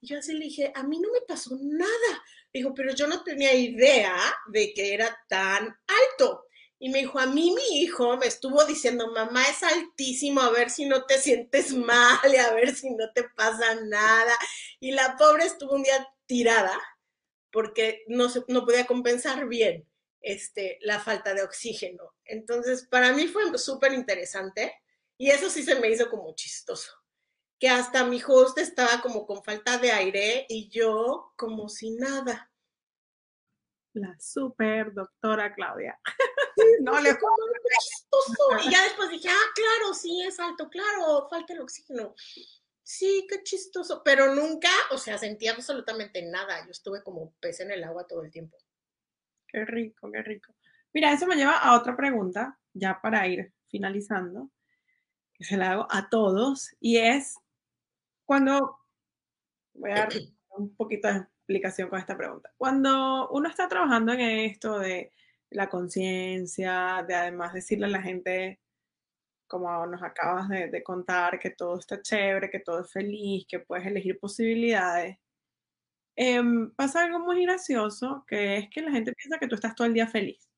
Y 0.00 0.08
yo 0.08 0.18
así 0.18 0.32
le 0.32 0.44
dije, 0.44 0.72
a 0.74 0.82
mí 0.82 0.98
no 0.98 1.10
me 1.12 1.20
pasó 1.22 1.56
nada. 1.60 2.24
Dijo, 2.52 2.74
pero 2.74 2.94
yo 2.94 3.06
no 3.06 3.22
tenía 3.22 3.54
idea 3.54 4.16
de 4.48 4.72
que 4.72 4.94
era 4.94 5.16
tan 5.28 5.76
alto. 5.86 6.46
Y 6.78 6.90
me 6.90 6.98
dijo, 6.98 7.18
a 7.18 7.26
mí 7.26 7.54
mi 7.54 7.80
hijo 7.80 8.16
me 8.18 8.26
estuvo 8.26 8.62
diciendo, 8.64 9.10
mamá 9.10 9.44
es 9.44 9.62
altísimo, 9.62 10.42
a 10.42 10.50
ver 10.50 10.68
si 10.68 10.84
no 10.84 11.06
te 11.06 11.18
sientes 11.18 11.72
mal 11.74 12.18
a 12.22 12.52
ver 12.52 12.74
si 12.74 12.90
no 12.90 13.10
te 13.14 13.24
pasa 13.30 13.76
nada. 13.86 14.32
Y 14.80 14.92
la 14.92 15.16
pobre 15.16 15.46
estuvo 15.46 15.74
un 15.74 15.82
día 15.82 16.06
tirada 16.26 16.78
porque 17.50 18.04
no, 18.08 18.28
se, 18.28 18.44
no 18.48 18.64
podía 18.64 18.86
compensar 18.86 19.48
bien 19.48 19.88
este, 20.20 20.78
la 20.82 21.00
falta 21.00 21.32
de 21.34 21.42
oxígeno. 21.42 22.14
Entonces, 22.24 22.86
para 22.86 23.12
mí 23.12 23.28
fue 23.28 23.56
súper 23.58 23.92
interesante 23.94 24.74
y 25.16 25.30
eso 25.30 25.48
sí 25.48 25.62
se 25.62 25.76
me 25.76 25.88
hizo 25.88 26.10
como 26.10 26.34
chistoso, 26.34 26.92
que 27.58 27.68
hasta 27.68 28.04
mi 28.04 28.20
host 28.22 28.58
estaba 28.58 29.00
como 29.00 29.26
con 29.26 29.42
falta 29.42 29.78
de 29.78 29.92
aire 29.92 30.46
y 30.48 30.68
yo 30.68 31.32
como 31.36 31.68
si 31.68 31.92
nada. 31.92 32.50
La 33.94 34.14
super 34.20 34.92
doctora 34.92 35.54
Claudia. 35.54 35.98
no 36.80 37.00
le 37.00 37.14
fue 37.14 37.30
chistoso. 37.80 38.68
Y 38.68 38.70
ya 38.70 38.82
después 38.82 39.08
dije, 39.08 39.28
ah, 39.30 39.52
claro, 39.54 39.94
sí, 39.94 40.22
es 40.22 40.38
alto, 40.38 40.68
claro, 40.68 41.26
falta 41.30 41.54
el 41.54 41.60
oxígeno 41.60 42.14
sí, 42.86 43.26
qué 43.28 43.42
chistoso, 43.42 44.02
pero 44.04 44.32
nunca, 44.32 44.68
o 44.92 44.96
sea, 44.98 45.18
sentía 45.18 45.52
absolutamente 45.52 46.22
nada. 46.22 46.64
Yo 46.64 46.70
estuve 46.70 47.02
como 47.02 47.32
pez 47.40 47.58
en 47.58 47.72
el 47.72 47.82
agua 47.82 48.06
todo 48.06 48.22
el 48.22 48.30
tiempo. 48.30 48.56
Qué 49.48 49.64
rico, 49.64 50.10
qué 50.12 50.22
rico. 50.22 50.54
Mira, 50.92 51.12
eso 51.12 51.26
me 51.26 51.34
lleva 51.34 51.58
a 51.58 51.76
otra 51.76 51.96
pregunta, 51.96 52.60
ya 52.72 53.00
para 53.02 53.26
ir 53.26 53.52
finalizando, 53.68 54.50
que 55.34 55.42
se 55.42 55.56
la 55.56 55.72
hago 55.72 55.88
a 55.90 56.08
todos, 56.08 56.76
y 56.78 56.98
es 56.98 57.34
cuando, 58.24 58.78
voy 59.74 59.90
a 59.90 59.94
dar 59.96 60.08
un 60.50 60.74
poquito 60.76 61.08
de 61.08 61.18
explicación 61.18 61.88
con 61.88 61.98
esta 61.98 62.16
pregunta, 62.16 62.52
cuando 62.56 63.28
uno 63.30 63.48
está 63.48 63.66
trabajando 63.66 64.12
en 64.12 64.20
esto 64.20 64.78
de 64.78 65.12
la 65.50 65.68
conciencia, 65.68 67.04
de 67.06 67.14
además 67.16 67.52
decirle 67.52 67.86
a 67.86 67.90
la 67.90 68.02
gente 68.02 68.60
como 69.46 69.86
nos 69.86 70.02
acabas 70.02 70.48
de, 70.48 70.82
contar, 70.82 71.38
que 71.38 71.50
todo 71.50 71.78
está 71.78 72.00
chévere, 72.00 72.50
que 72.50 72.60
todo 72.60 72.80
es 72.80 72.92
feliz, 72.92 73.46
que 73.48 73.60
puedes 73.60 73.86
elegir 73.86 74.18
posibilidades. 74.18 75.18
Em, 76.16 76.70
pasa 76.74 77.04
algo 77.04 77.18
muy 77.20 77.44
gracioso, 77.44 78.24
que 78.26 78.56
es 78.58 78.70
que 78.70 78.82
la 78.82 78.90
gente 78.90 79.12
piensa 79.12 79.38
que 79.38 79.46
tú 79.48 79.54
estás 79.54 79.74
todo 79.74 79.86
el 79.86 79.94
día 79.94 80.06
feliz. 80.06 80.48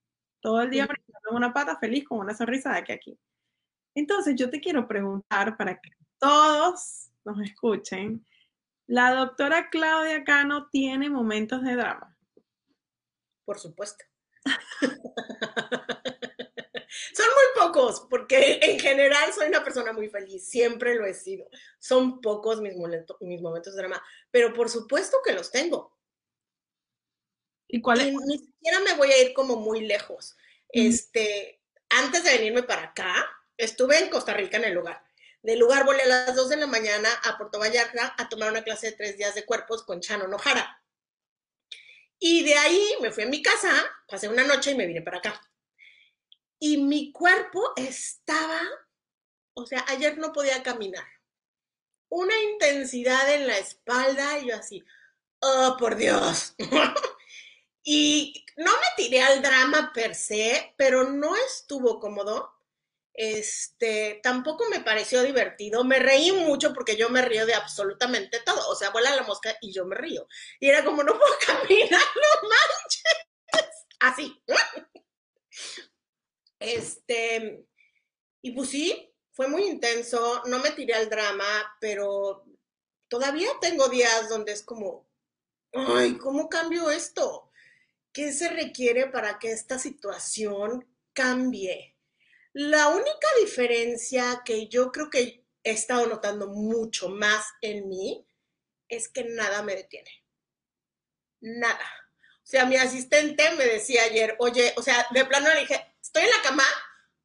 Todo 0.40 0.62
el 0.62 0.70
día 0.70 0.84
en 0.84 1.36
una 1.36 1.52
pata 1.52 1.76
feliz 1.78 2.04
con 2.06 2.18
una 2.20 2.34
sonrisa 2.34 2.72
de 2.72 2.78
aquí 2.78 2.92
a 2.92 2.94
aquí. 2.96 3.18
Entonces 3.94 4.36
yo 4.36 4.50
te 4.50 4.60
quiero 4.60 4.86
preguntar 4.86 5.56
para 5.56 5.80
que 5.80 5.90
todos 6.18 7.10
nos 7.24 7.40
escuchen, 7.40 8.24
¿la 8.86 9.14
doctora 9.14 9.68
Claudia 9.70 10.24
Cano 10.24 10.68
tiene 10.70 11.10
momentos 11.10 11.62
de 11.62 11.74
drama? 11.74 12.16
Por 13.44 13.58
supuesto. 13.58 14.04
Son 17.14 17.26
muy 17.26 17.66
pocos, 17.66 18.06
porque 18.08 18.58
en 18.62 18.78
general 18.78 19.32
soy 19.32 19.48
una 19.48 19.64
persona 19.64 19.92
muy 19.92 20.08
feliz, 20.08 20.48
siempre 20.48 20.94
lo 20.94 21.06
he 21.06 21.14
sido. 21.14 21.48
Son 21.78 22.20
pocos 22.20 22.60
mis, 22.60 22.74
mis 23.20 23.40
momentos 23.40 23.74
de 23.74 23.82
drama, 23.82 24.02
pero 24.30 24.52
por 24.52 24.68
supuesto 24.68 25.18
que 25.24 25.32
los 25.32 25.50
tengo. 25.50 25.96
¿Y 27.68 27.80
cuál 27.82 28.00
es? 28.00 28.12
Ni 28.12 28.38
siquiera 28.38 28.80
me 28.80 28.94
voy 28.94 29.12
a 29.12 29.22
ir 29.22 29.34
como 29.34 29.56
muy 29.56 29.82
lejos. 29.82 30.36
Este, 30.70 31.60
antes 31.90 32.24
de 32.24 32.32
venirme 32.32 32.62
para 32.62 32.84
acá, 32.84 33.28
estuve 33.56 33.98
en 33.98 34.08
Costa 34.08 34.32
Rica 34.32 34.56
en 34.56 34.64
el 34.64 34.74
lugar. 34.74 35.02
Del 35.42 35.58
lugar 35.58 35.84
volé 35.84 36.02
a 36.02 36.06
las 36.06 36.34
2 36.34 36.48
de 36.48 36.56
la 36.56 36.66
mañana 36.66 37.08
a 37.24 37.36
Puerto 37.36 37.58
Vallarta 37.58 38.14
a 38.16 38.28
tomar 38.28 38.50
una 38.50 38.64
clase 38.64 38.90
de 38.90 38.96
tres 38.96 39.16
días 39.18 39.34
de 39.34 39.44
cuerpos 39.44 39.82
con 39.82 40.00
Chano 40.00 40.26
Nojara. 40.26 40.82
Y 42.18 42.42
de 42.44 42.54
ahí 42.54 42.96
me 43.00 43.12
fui 43.12 43.24
a 43.24 43.28
mi 43.28 43.42
casa, 43.42 43.70
pasé 44.08 44.28
una 44.28 44.44
noche 44.44 44.72
y 44.72 44.74
me 44.74 44.86
vine 44.86 45.02
para 45.02 45.18
acá 45.18 45.47
y 46.58 46.78
mi 46.78 47.12
cuerpo 47.12 47.72
estaba, 47.76 48.60
o 49.54 49.66
sea, 49.66 49.84
ayer 49.88 50.18
no 50.18 50.32
podía 50.32 50.62
caminar. 50.62 51.06
Una 52.10 52.34
intensidad 52.40 53.32
en 53.34 53.46
la 53.46 53.58
espalda 53.58 54.38
y 54.38 54.48
yo 54.48 54.56
así, 54.56 54.84
oh, 55.40 55.76
por 55.78 55.96
Dios. 55.96 56.54
y 57.84 58.44
no 58.56 58.72
me 58.72 58.86
tiré 58.96 59.22
al 59.22 59.42
drama 59.42 59.92
per 59.92 60.14
se, 60.14 60.74
pero 60.76 61.04
no 61.04 61.36
estuvo 61.36 62.00
cómodo. 62.00 62.54
Este, 63.14 64.20
tampoco 64.22 64.64
me 64.70 64.80
pareció 64.80 65.22
divertido. 65.22 65.84
Me 65.84 65.98
reí 65.98 66.30
mucho 66.32 66.72
porque 66.72 66.96
yo 66.96 67.10
me 67.10 67.22
río 67.22 67.46
de 67.46 67.54
absolutamente 67.54 68.40
todo. 68.40 68.68
O 68.70 68.76
sea, 68.76 68.90
vuela 68.90 69.14
la 69.16 69.24
mosca 69.24 69.56
y 69.60 69.72
yo 69.72 69.84
me 69.84 69.96
río. 69.96 70.26
Y 70.60 70.68
era 70.68 70.84
como, 70.84 71.02
no 71.02 71.18
puedo 71.18 71.34
caminar, 71.46 72.00
no 72.14 72.48
manches. 72.48 73.86
Así. 74.00 74.40
Este, 76.58 77.64
y 78.42 78.52
pues 78.52 78.70
sí, 78.70 79.12
fue 79.32 79.48
muy 79.48 79.64
intenso, 79.64 80.42
no 80.46 80.58
me 80.58 80.72
tiré 80.72 80.94
al 80.94 81.08
drama, 81.08 81.76
pero 81.80 82.44
todavía 83.08 83.50
tengo 83.60 83.88
días 83.88 84.28
donde 84.28 84.52
es 84.52 84.62
como, 84.62 85.08
ay, 85.72 86.16
¿cómo 86.18 86.48
cambio 86.48 86.90
esto? 86.90 87.50
¿Qué 88.12 88.32
se 88.32 88.48
requiere 88.48 89.06
para 89.06 89.38
que 89.38 89.52
esta 89.52 89.78
situación 89.78 90.86
cambie? 91.12 91.96
La 92.52 92.88
única 92.88 93.28
diferencia 93.40 94.42
que 94.44 94.68
yo 94.68 94.90
creo 94.90 95.10
que 95.10 95.44
he 95.62 95.70
estado 95.70 96.06
notando 96.06 96.48
mucho 96.48 97.08
más 97.08 97.46
en 97.60 97.88
mí 97.88 98.26
es 98.88 99.08
que 99.08 99.24
nada 99.24 99.62
me 99.62 99.76
detiene. 99.76 100.10
Nada. 101.40 101.88
O 102.42 102.50
sea, 102.50 102.64
mi 102.64 102.76
asistente 102.76 103.50
me 103.52 103.66
decía 103.66 104.04
ayer, 104.04 104.34
oye, 104.38 104.72
o 104.76 104.82
sea, 104.82 105.06
de 105.12 105.24
plano 105.26 105.52
le 105.52 105.60
dije, 105.60 105.94
estoy 106.08 106.24
en 106.24 106.30
la 106.30 106.42
cama, 106.42 106.64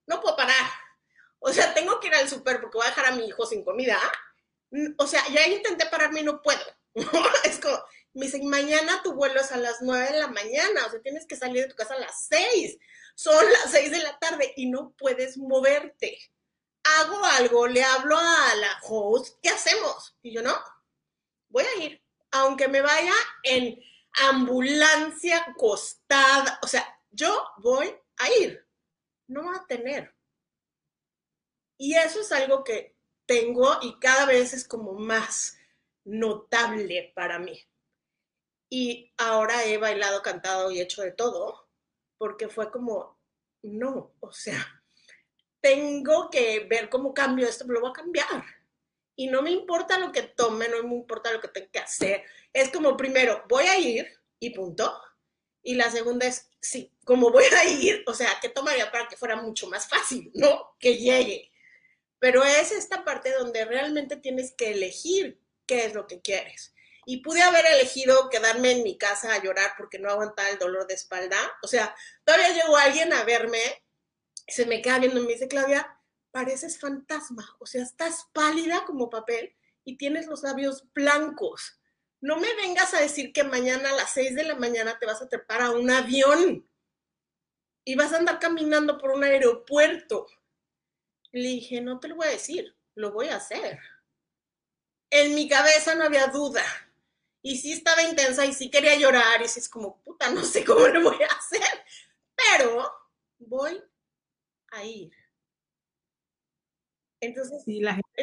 no 0.06 0.22
puedo 0.22 0.36
parar. 0.36 0.69
O 1.39 1.52
sea, 1.52 1.74
tengo 1.74 2.00
que 2.00 2.08
ir 2.08 2.15
al 2.15 2.30
súper 2.30 2.62
porque 2.62 2.78
voy 2.78 2.86
a 2.86 2.89
dejar 2.89 3.06
a 3.08 3.12
mi 3.12 3.26
hijo 3.26 3.46
sin 3.46 3.63
comida. 3.63 4.00
O 4.98 5.08
sea, 5.08 5.22
ya 5.30 5.48
intenté 5.48 5.86
pararme 5.86 6.22
y 6.22 6.24
no 6.24 6.41
puedo. 6.41 6.63
es 7.43 7.60
como, 7.60 7.78
me 8.13 8.26
dicen, 8.26 8.48
mañana 8.48 9.02
tu 9.04 9.13
vuelo 9.13 9.39
es 9.39 9.52
a 9.52 9.58
las 9.58 9.82
9 9.82 10.12
de 10.12 10.19
la 10.19 10.28
mañana, 10.28 10.86
o 10.86 10.91
sea, 10.91 11.02
tienes 11.02 11.26
que 11.26 11.36
salir 11.36 11.63
de 11.63 11.69
tu 11.69 11.76
casa 11.76 11.96
a 11.96 12.00
las 12.00 12.28
6. 12.28 12.78
Son 13.15 13.52
las 13.52 13.72
6 13.72 13.91
de 13.91 14.00
la 14.00 14.17
tarde 14.19 14.54
y 14.56 14.67
no 14.67 14.93
puedes 14.98 15.38
moverte. 15.38 16.17
Hago 16.84 17.24
algo, 17.24 17.67
le 17.67 17.84
hablo 17.84 18.17
a 18.17 18.56
la 18.56 18.80
host, 18.84 19.38
¿qué 19.41 19.50
hacemos? 19.50 20.15
Y 20.22 20.34
yo 20.34 20.41
no, 20.41 20.54
voy 21.50 21.63
a 21.63 21.84
ir, 21.84 22.04
aunque 22.32 22.67
me 22.67 22.82
vaya 22.82 23.13
en 23.43 23.82
ambulancia 24.30 25.46
acostada, 25.48 26.60
o 26.62 26.67
sea, 26.67 26.86
yo 27.12 27.48
voy 27.58 27.96
a 28.17 28.32
ir 28.34 28.62
no 29.34 29.46
va 29.46 29.58
a 29.58 29.67
tener. 29.67 30.13
Y 31.78 31.96
eso 31.96 32.22
es 32.22 32.32
algo 32.32 32.63
que 32.63 32.96
tengo 33.26 33.78
y 33.82 34.00
cada 34.00 34.26
vez 34.26 34.54
es 34.54 34.67
como 34.67 34.93
más 34.93 35.58
notable 36.06 37.12
para 37.15 37.39
mí. 37.39 37.62
Y 38.69 39.13
ahora 39.17 39.65
he 39.65 39.78
bailado, 39.78 40.22
cantado 40.22 40.72
y 40.72 40.80
hecho 40.80 41.02
de 41.02 41.12
todo, 41.12 41.67
porque 42.17 42.48
fue 42.48 42.72
como, 42.72 43.19
no, 43.62 44.13
o 44.19 44.32
sea, 44.32 44.84
tengo 45.62 46.30
que 46.30 46.65
ver 46.69 46.89
cómo 46.89 47.13
cambio 47.13 47.48
esto, 47.48 47.65
lo 47.67 47.82
voy 47.82 47.91
a 47.91 47.93
cambiar. 47.93 48.43
Y 49.15 49.28
no 49.28 49.41
me 49.41 49.52
importa 49.52 50.00
lo 50.00 50.12
que 50.12 50.24
tome, 50.24 50.67
no 50.67 50.84
me 50.84 50.96
importa 50.96 51.32
lo 51.32 51.39
que 51.39 51.48
tenga 51.48 51.69
que 51.69 51.80
hacer. 51.80 52.24
Es 52.52 52.69
como, 52.72 52.98
primero, 52.98 53.43
voy 53.48 53.65
a 53.65 53.78
ir 53.78 54.08
y 54.39 54.50
punto. 54.50 54.91
Y 55.63 55.76
la 55.76 55.89
segunda 55.89 56.28
es, 56.28 56.49
sí, 56.60 56.91
como 57.06 57.32
voy 57.32 57.45
a 57.45 57.65
ir, 57.65 58.04
o 58.06 58.13
sea, 58.13 58.30
¿qué 58.41 58.49
tomaría 58.49 58.91
para 58.91 59.08
que 59.08 59.17
fuera 59.17 59.38
mucho 59.38 59.67
más 59.67 59.88
fácil, 59.88 60.30
no? 60.36 60.76
Que 60.80 60.97
llegue. 60.97 61.52
Pero 62.19 62.43
es 62.43 62.71
esta 62.71 63.04
parte 63.04 63.32
donde 63.32 63.65
realmente 63.65 64.17
tienes 64.17 64.54
que 64.54 64.71
elegir 64.71 65.39
qué 65.65 65.86
es 65.86 65.93
lo 65.93 66.06
que 66.08 66.21
quieres. 66.21 66.73
y 67.06 67.17
pude 67.17 67.41
haber 67.41 67.65
elegido 67.65 68.30
quedarme 68.30 68.71
en 68.71 68.84
mi 68.84 68.97
casa 68.97 69.34
a 69.34 69.41
llorar 69.43 69.73
porque 69.78 69.99
no 69.99 70.10
aguantaba 70.10 70.49
el 70.49 70.58
dolor 70.60 70.88
de 70.88 70.93
espalda. 70.93 71.38
O 71.62 71.67
sea, 71.67 71.95
todavía 72.23 72.54
llegó 72.54 72.78
alguien 72.78 73.12
a 73.13 73.23
verme, 73.23 73.60
se 74.47 74.65
me 74.65 74.82
queda 74.82 74.99
viendo 74.99 75.19
y 75.19 75.26
me 75.26 75.34
dice, 75.34 75.47
Claudia, 75.47 75.99
pareces 76.32 76.80
fantasma, 76.80 77.56
o 77.60 77.65
sea, 77.65 77.84
estás 77.84 78.28
pálida 78.34 78.86
como 78.86 79.10
papel 79.10 79.56
y 79.84 79.97
tienes 79.97 80.28
los 80.28 80.43
labios 80.43 80.86
blancos. 80.93 81.80
No 82.23 82.38
me 82.38 82.55
vengas 82.55 82.93
a 82.93 83.01
decir 83.01 83.33
que 83.33 83.43
mañana 83.43 83.89
a 83.89 83.95
las 83.97 84.12
6 84.12 84.33
de 84.33 84.45
la 84.45 84.55
mañana 84.55 84.97
te 84.97 85.05
vas 85.05 85.21
a 85.21 85.27
trepar 85.27 85.62
a 85.62 85.71
un 85.71 85.91
avión 85.91 86.65
y 87.83 87.95
vas 87.95 88.13
a 88.13 88.17
andar 88.17 88.39
caminando 88.39 88.97
por 88.97 89.12
un 89.12 89.25
aeropuerto. 89.25 90.27
Le 91.33 91.49
dije, 91.49 91.81
no 91.81 91.99
te 91.99 92.07
lo 92.07 92.15
voy 92.15 92.27
a 92.27 92.31
decir, 92.31 92.77
lo 92.95 93.12
voy 93.12 93.27
a 93.27 93.36
hacer. 93.36 93.77
En 95.09 95.36
mi 95.36 95.49
cabeza 95.49 95.95
no 95.95 96.05
había 96.05 96.27
duda. 96.27 96.63
Y 97.41 97.57
sí 97.57 97.73
estaba 97.73 98.01
intensa 98.03 98.45
y 98.45 98.53
sí 98.53 98.71
quería 98.71 98.95
llorar 98.95 99.41
y 99.41 99.49
sí 99.49 99.59
es 99.59 99.67
como, 99.67 100.01
puta, 100.01 100.29
no 100.29 100.45
sé 100.45 100.63
cómo 100.63 100.88
lo 100.88 101.03
voy 101.03 101.21
a 101.23 101.27
hacer, 101.27 101.83
pero 102.38 102.89
voy 103.38 103.83
a 104.71 104.86
ir. 104.86 105.12
Entonces, 107.19 107.65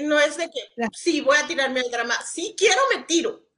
no 0.00 0.18
es 0.18 0.38
de 0.38 0.50
que, 0.50 0.88
sí, 0.94 1.20
voy 1.20 1.36
a 1.36 1.46
tirarme 1.46 1.80
el 1.80 1.90
drama, 1.90 2.18
sí 2.22 2.54
quiero, 2.56 2.80
me 2.94 3.04
tiro, 3.04 3.49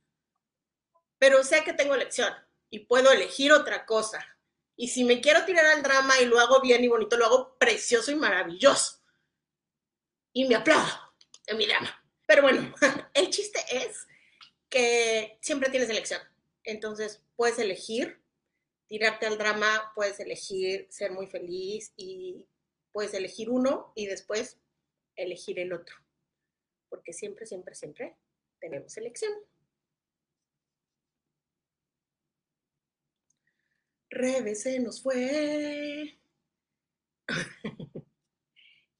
pero 1.22 1.44
sé 1.44 1.62
que 1.62 1.72
tengo 1.72 1.94
elección 1.94 2.34
y 2.68 2.80
puedo 2.80 3.12
elegir 3.12 3.52
otra 3.52 3.86
cosa. 3.86 4.26
Y 4.74 4.88
si 4.88 5.04
me 5.04 5.20
quiero 5.20 5.44
tirar 5.44 5.66
al 5.66 5.80
drama 5.80 6.18
y 6.20 6.24
lo 6.24 6.40
hago 6.40 6.60
bien 6.60 6.82
y 6.82 6.88
bonito, 6.88 7.16
lo 7.16 7.26
hago 7.26 7.56
precioso 7.58 8.10
y 8.10 8.16
maravilloso. 8.16 9.00
Y 10.32 10.48
me 10.48 10.56
aplaudo 10.56 10.90
en 11.46 11.58
mi 11.58 11.66
drama. 11.68 12.04
Pero 12.26 12.42
bueno, 12.42 12.74
el 13.14 13.30
chiste 13.30 13.60
es 13.70 14.08
que 14.68 15.38
siempre 15.40 15.70
tienes 15.70 15.90
elección. 15.90 16.20
Entonces, 16.64 17.22
puedes 17.36 17.60
elegir 17.60 18.20
tirarte 18.88 19.26
al 19.26 19.38
drama, 19.38 19.92
puedes 19.94 20.18
elegir 20.18 20.88
ser 20.90 21.12
muy 21.12 21.28
feliz 21.28 21.92
y 21.94 22.48
puedes 22.90 23.14
elegir 23.14 23.48
uno 23.48 23.92
y 23.94 24.06
después 24.06 24.58
elegir 25.14 25.60
el 25.60 25.72
otro. 25.72 25.94
Porque 26.88 27.12
siempre, 27.12 27.46
siempre, 27.46 27.76
siempre 27.76 28.16
tenemos 28.58 28.96
elección. 28.96 29.32
Rebe 34.12 34.54
se 34.54 34.78
nos 34.78 35.02
fue. 35.02 36.18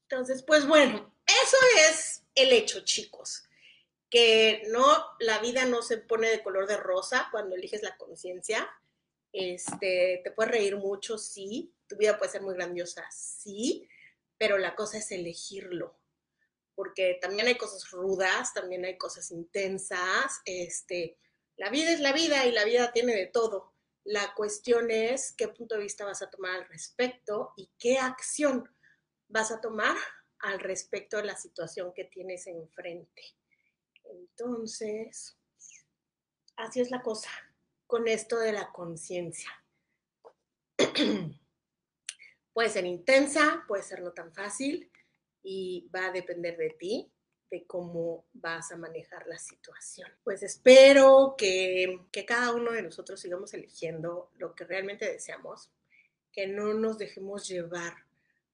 Entonces, 0.09 0.43
pues 0.43 0.67
bueno, 0.67 1.15
eso 1.27 1.57
es 1.89 2.25
el 2.35 2.53
hecho, 2.53 2.85
chicos 2.85 3.49
que 4.13 4.65
no, 4.69 4.85
la 5.21 5.39
vida 5.39 5.65
no 5.65 5.81
se 5.81 5.97
pone 5.97 6.29
de 6.29 6.43
color 6.43 6.67
de 6.67 6.77
rosa 6.77 7.29
cuando 7.31 7.57
eliges 7.57 7.83
la 7.83 7.97
conciencia. 7.97 8.69
Este, 9.33 10.21
te 10.23 10.31
puedes 10.33 10.53
reír 10.53 10.77
mucho, 10.77 11.17
sí, 11.17 11.73
tu 11.87 11.97
vida 11.97 12.19
puede 12.19 12.31
ser 12.31 12.43
muy 12.43 12.53
grandiosa, 12.53 13.09
sí, 13.11 13.89
pero 14.37 14.59
la 14.59 14.75
cosa 14.75 14.99
es 14.99 15.11
elegirlo, 15.13 15.97
porque 16.75 17.19
también 17.23 17.47
hay 17.47 17.57
cosas 17.57 17.91
rudas, 17.91 18.53
también 18.53 18.85
hay 18.85 18.99
cosas 18.99 19.31
intensas, 19.31 20.43
este, 20.45 21.17
la 21.57 21.71
vida 21.71 21.91
es 21.91 22.01
la 22.01 22.13
vida 22.13 22.45
y 22.45 22.53
la 22.53 22.67
vida 22.67 22.93
tiene 22.93 23.17
de 23.17 23.29
todo. 23.29 23.72
La 24.05 24.35
cuestión 24.35 24.91
es 24.91 25.33
qué 25.37 25.49
punto 25.49 25.77
de 25.77 25.83
vista 25.83 26.05
vas 26.05 26.23
a 26.23 26.31
tomar 26.31 26.57
al 26.57 26.69
respecto 26.69 27.53
y 27.57 27.71
qué 27.79 27.99
acción 27.99 28.69
vas 29.29 29.53
a 29.53 29.61
tomar 29.61 29.97
al 30.41 30.59
respecto 30.59 31.19
de 31.19 31.25
la 31.25 31.37
situación 31.37 31.93
que 31.95 32.05
tienes 32.05 32.47
enfrente. 32.47 33.23
Entonces, 34.05 35.39
así 36.57 36.81
es 36.81 36.91
la 36.91 37.03
cosa 37.03 37.31
con 37.87 38.09
esto 38.09 38.39
de 38.39 38.53
la 38.53 38.73
conciencia. 38.73 39.51
puede 42.53 42.69
ser 42.69 42.87
intensa, 42.87 43.65
puede 43.67 43.83
ser 43.83 44.03
no 44.03 44.13
tan 44.13 44.33
fácil 44.35 44.91
y 45.43 45.89
va 45.95 46.07
a 46.07 46.13
depender 46.13 46.57
de 46.57 46.71
ti, 46.71 47.12
de 47.53 47.67
cómo 47.67 48.25
vas 48.33 48.73
a 48.73 48.79
manejar 48.79 49.27
la 49.27 49.39
situación. 49.39 50.11
Pues 50.25 50.43
espero 50.43 51.35
que, 51.37 52.01
que 52.11 52.25
cada 52.25 52.55
uno 52.55 52.73
de 52.73 52.83
nosotros 52.83 53.21
sigamos 53.21 53.53
eligiendo 53.53 54.31
lo 54.39 54.55
que 54.55 54.65
realmente 54.65 55.05
deseamos, 55.05 55.71
que 56.33 56.47
no 56.47 56.73
nos 56.73 56.97
dejemos 56.97 57.47
llevar 57.47 57.93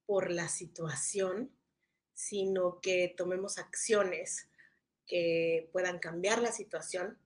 por 0.04 0.32
la 0.32 0.48
situación, 0.48 1.52
sino 2.12 2.80
que 2.80 3.14
tomemos 3.16 3.58
acciones 3.58 4.48
que 5.06 5.70
puedan 5.72 6.00
cambiar 6.00 6.42
la 6.42 6.50
situación 6.50 7.16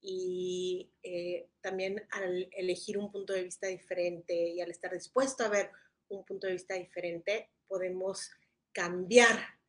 y 0.00 0.92
eh, 1.02 1.48
también 1.60 2.06
al 2.12 2.48
elegir 2.52 2.96
un 2.96 3.10
punto 3.10 3.32
de 3.32 3.42
vista 3.42 3.66
diferente 3.66 4.32
y 4.32 4.60
al 4.60 4.70
estar 4.70 4.92
dispuesto 4.92 5.42
a 5.42 5.48
ver 5.48 5.72
un 6.08 6.24
punto 6.24 6.46
de 6.46 6.52
vista 6.52 6.74
diferente, 6.74 7.50
podemos 7.66 8.30
cambiar 8.72 9.59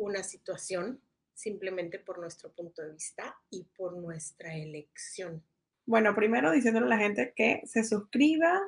una 0.00 0.22
situación 0.22 1.00
simplemente 1.34 1.98
por 1.98 2.18
nuestro 2.18 2.52
punto 2.52 2.82
de 2.82 2.92
vista 2.92 3.36
y 3.50 3.64
por 3.76 3.96
nuestra 3.96 4.54
elección. 4.54 5.42
Bueno, 5.86 6.14
primero 6.14 6.50
diciéndole 6.50 6.86
a 6.86 6.90
la 6.90 6.98
gente 6.98 7.32
que 7.34 7.62
se 7.64 7.84
suscriba, 7.84 8.60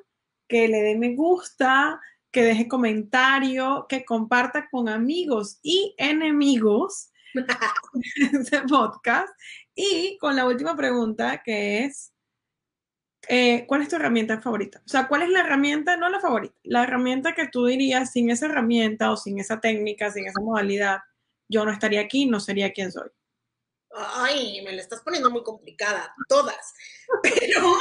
que 0.49 0.69
le 0.69 0.83
dé 0.83 0.97
me 0.97 1.15
gusta, 1.15 2.01
que 2.31 2.43
deje 2.43 2.69
comentario, 2.69 3.87
que 3.89 4.05
comparta 4.05 4.69
con 4.71 4.89
amigos 4.89 5.59
y 5.63 5.95
enemigos 5.99 7.11
ese 8.33 8.63
podcast. 8.63 9.33
Y 9.75 10.19
con 10.19 10.37
la 10.37 10.47
última 10.47 10.77
pregunta, 10.77 11.43
que 11.43 11.85
es, 11.85 12.13
eh, 13.29 13.65
¿cuál 13.67 13.83
es 13.83 13.89
tu 13.89 13.97
herramienta 13.97 14.41
favorita? 14.41 14.83
O 14.85 14.89
sea, 14.89 15.09
¿cuál 15.09 15.23
es 15.23 15.31
la 15.31 15.41
herramienta, 15.41 15.97
no 15.97 16.09
la 16.09 16.21
favorita, 16.21 16.55
la 16.63 16.83
herramienta 16.83 17.35
que 17.35 17.49
tú 17.49 17.67
dirías, 17.67 18.13
sin 18.13 18.31
esa 18.31 18.47
herramienta 18.47 19.13
o 19.13 19.17
sin 19.17 19.39
esa 19.39 19.61
técnica, 19.61 20.11
sin 20.11 20.27
esa 20.27 20.41
modalidad, 20.41 20.99
yo 21.53 21.65
no 21.65 21.71
estaría 21.71 22.01
aquí, 22.01 22.27
no 22.27 22.41
sería 22.41 22.73
quien 22.73 22.91
soy? 22.91 23.11
Ay, 23.95 24.63
me 24.63 24.73
la 24.73 24.81
estás 24.81 25.03
poniendo 25.03 25.31
muy 25.31 25.43
complicada, 25.43 26.15
todas. 26.29 26.75
Pero 27.23 27.77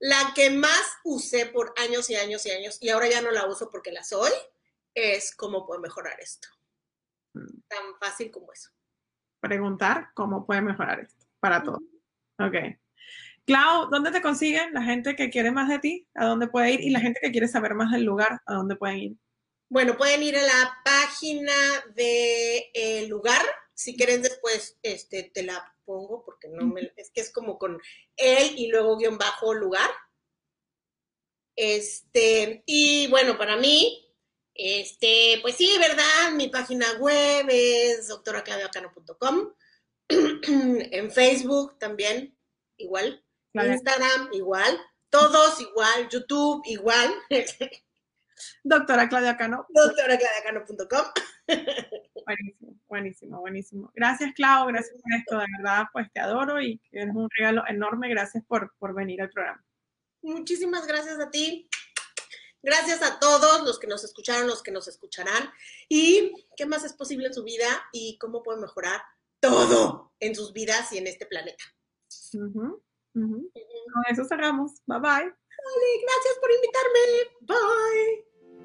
la 0.00 0.32
que 0.34 0.50
más 0.50 0.82
usé 1.04 1.46
por 1.46 1.72
años 1.76 2.10
y 2.10 2.16
años 2.16 2.44
y 2.46 2.50
años, 2.50 2.78
y 2.80 2.90
ahora 2.90 3.08
ya 3.08 3.22
no 3.22 3.30
la 3.30 3.46
uso 3.46 3.70
porque 3.70 3.92
la 3.92 4.02
soy, 4.02 4.32
es 4.92 5.34
cómo 5.36 5.66
puedo 5.66 5.80
mejorar 5.80 6.18
esto. 6.20 6.48
Tan 7.32 7.96
fácil 8.00 8.30
como 8.30 8.52
eso. 8.52 8.70
Preguntar 9.40 10.10
cómo 10.14 10.46
puede 10.46 10.62
mejorar 10.62 11.00
esto 11.00 11.26
para 11.40 11.62
todos. 11.62 11.82
Ok. 12.38 12.54
Clau, 13.46 13.90
¿dónde 13.90 14.10
te 14.10 14.22
consiguen 14.22 14.72
la 14.72 14.82
gente 14.82 15.14
que 15.16 15.30
quiere 15.30 15.50
más 15.50 15.68
de 15.68 15.78
ti? 15.78 16.08
¿A 16.14 16.26
dónde 16.26 16.48
puede 16.48 16.72
ir? 16.72 16.80
Y 16.80 16.90
la 16.90 17.00
gente 17.00 17.20
que 17.20 17.30
quiere 17.30 17.46
saber 17.46 17.74
más 17.74 17.92
del 17.92 18.04
lugar, 18.04 18.40
¿a 18.46 18.54
dónde 18.54 18.76
pueden 18.76 18.98
ir? 18.98 19.16
Bueno, 19.70 19.96
pueden 19.96 20.22
ir 20.22 20.36
a 20.36 20.42
la 20.42 20.78
página 20.84 21.54
de 21.94 22.70
el 22.74 23.08
lugar. 23.08 23.42
Si 23.74 23.96
quieren 23.96 24.22
después, 24.22 24.78
este, 24.82 25.30
te 25.34 25.42
la 25.42 25.74
pongo 25.84 26.24
porque 26.24 26.48
no 26.48 26.66
me, 26.66 26.92
es 26.96 27.10
que 27.10 27.20
es 27.20 27.32
como 27.32 27.58
con 27.58 27.80
él 28.16 28.54
y 28.56 28.68
luego 28.68 28.96
guion 28.96 29.18
bajo 29.18 29.54
lugar. 29.54 29.90
Este, 31.56 32.62
y 32.66 33.08
bueno, 33.08 33.38
para 33.38 33.56
mí, 33.56 34.04
este, 34.54 35.38
pues 35.42 35.56
sí, 35.56 35.76
¿verdad? 35.78 36.32
Mi 36.34 36.48
página 36.48 36.86
web 36.98 37.46
es 37.48 38.08
doctoraclaviacano.com. 38.08 39.54
en 40.08 41.10
Facebook 41.10 41.78
también, 41.78 42.38
igual. 42.76 43.24
Instagram, 43.54 44.30
igual. 44.32 44.80
Todos 45.10 45.60
igual. 45.60 46.08
YouTube, 46.08 46.62
igual. 46.66 47.14
Doctora 48.62 49.08
Claudia 49.08 49.36
Cano. 49.36 49.66
Doctoraclaudiacano.com. 49.68 51.06
Buenísimo, 52.26 52.80
buenísimo, 52.88 53.40
buenísimo. 53.40 53.92
Gracias, 53.94 54.32
Clau, 54.34 54.66
gracias 54.68 54.96
por 55.02 55.12
esto. 55.12 55.38
De 55.38 55.46
verdad, 55.58 55.84
pues 55.92 56.10
te 56.12 56.20
adoro 56.20 56.60
y 56.60 56.80
es 56.90 57.06
un 57.06 57.28
regalo 57.36 57.62
enorme. 57.68 58.08
Gracias 58.08 58.42
por, 58.46 58.72
por 58.78 58.94
venir 58.94 59.20
al 59.20 59.28
programa. 59.28 59.62
Muchísimas 60.22 60.86
gracias 60.86 61.20
a 61.20 61.30
ti. 61.30 61.68
Gracias 62.62 63.02
a 63.02 63.18
todos 63.18 63.62
los 63.62 63.78
que 63.78 63.86
nos 63.86 64.04
escucharon, 64.04 64.46
los 64.46 64.62
que 64.62 64.72
nos 64.72 64.88
escucharán. 64.88 65.50
¿Y 65.86 66.32
qué 66.56 66.64
más 66.64 66.82
es 66.84 66.94
posible 66.94 67.26
en 67.26 67.34
su 67.34 67.44
vida 67.44 67.68
y 67.92 68.16
cómo 68.16 68.42
puede 68.42 68.58
mejorar 68.58 69.02
todo 69.38 70.14
en 70.18 70.34
sus 70.34 70.54
vidas 70.54 70.90
y 70.92 70.98
en 70.98 71.06
este 71.06 71.26
planeta? 71.26 71.62
Con 73.92 74.04
eso 74.10 74.24
cerramos. 74.24 74.72
Bye 74.86 74.98
bye. 74.98 75.10
Vale, 75.64 75.90
gracias 76.02 76.38
por 76.40 76.50
invitarme. 76.52 77.00
Bye. 77.42 78.33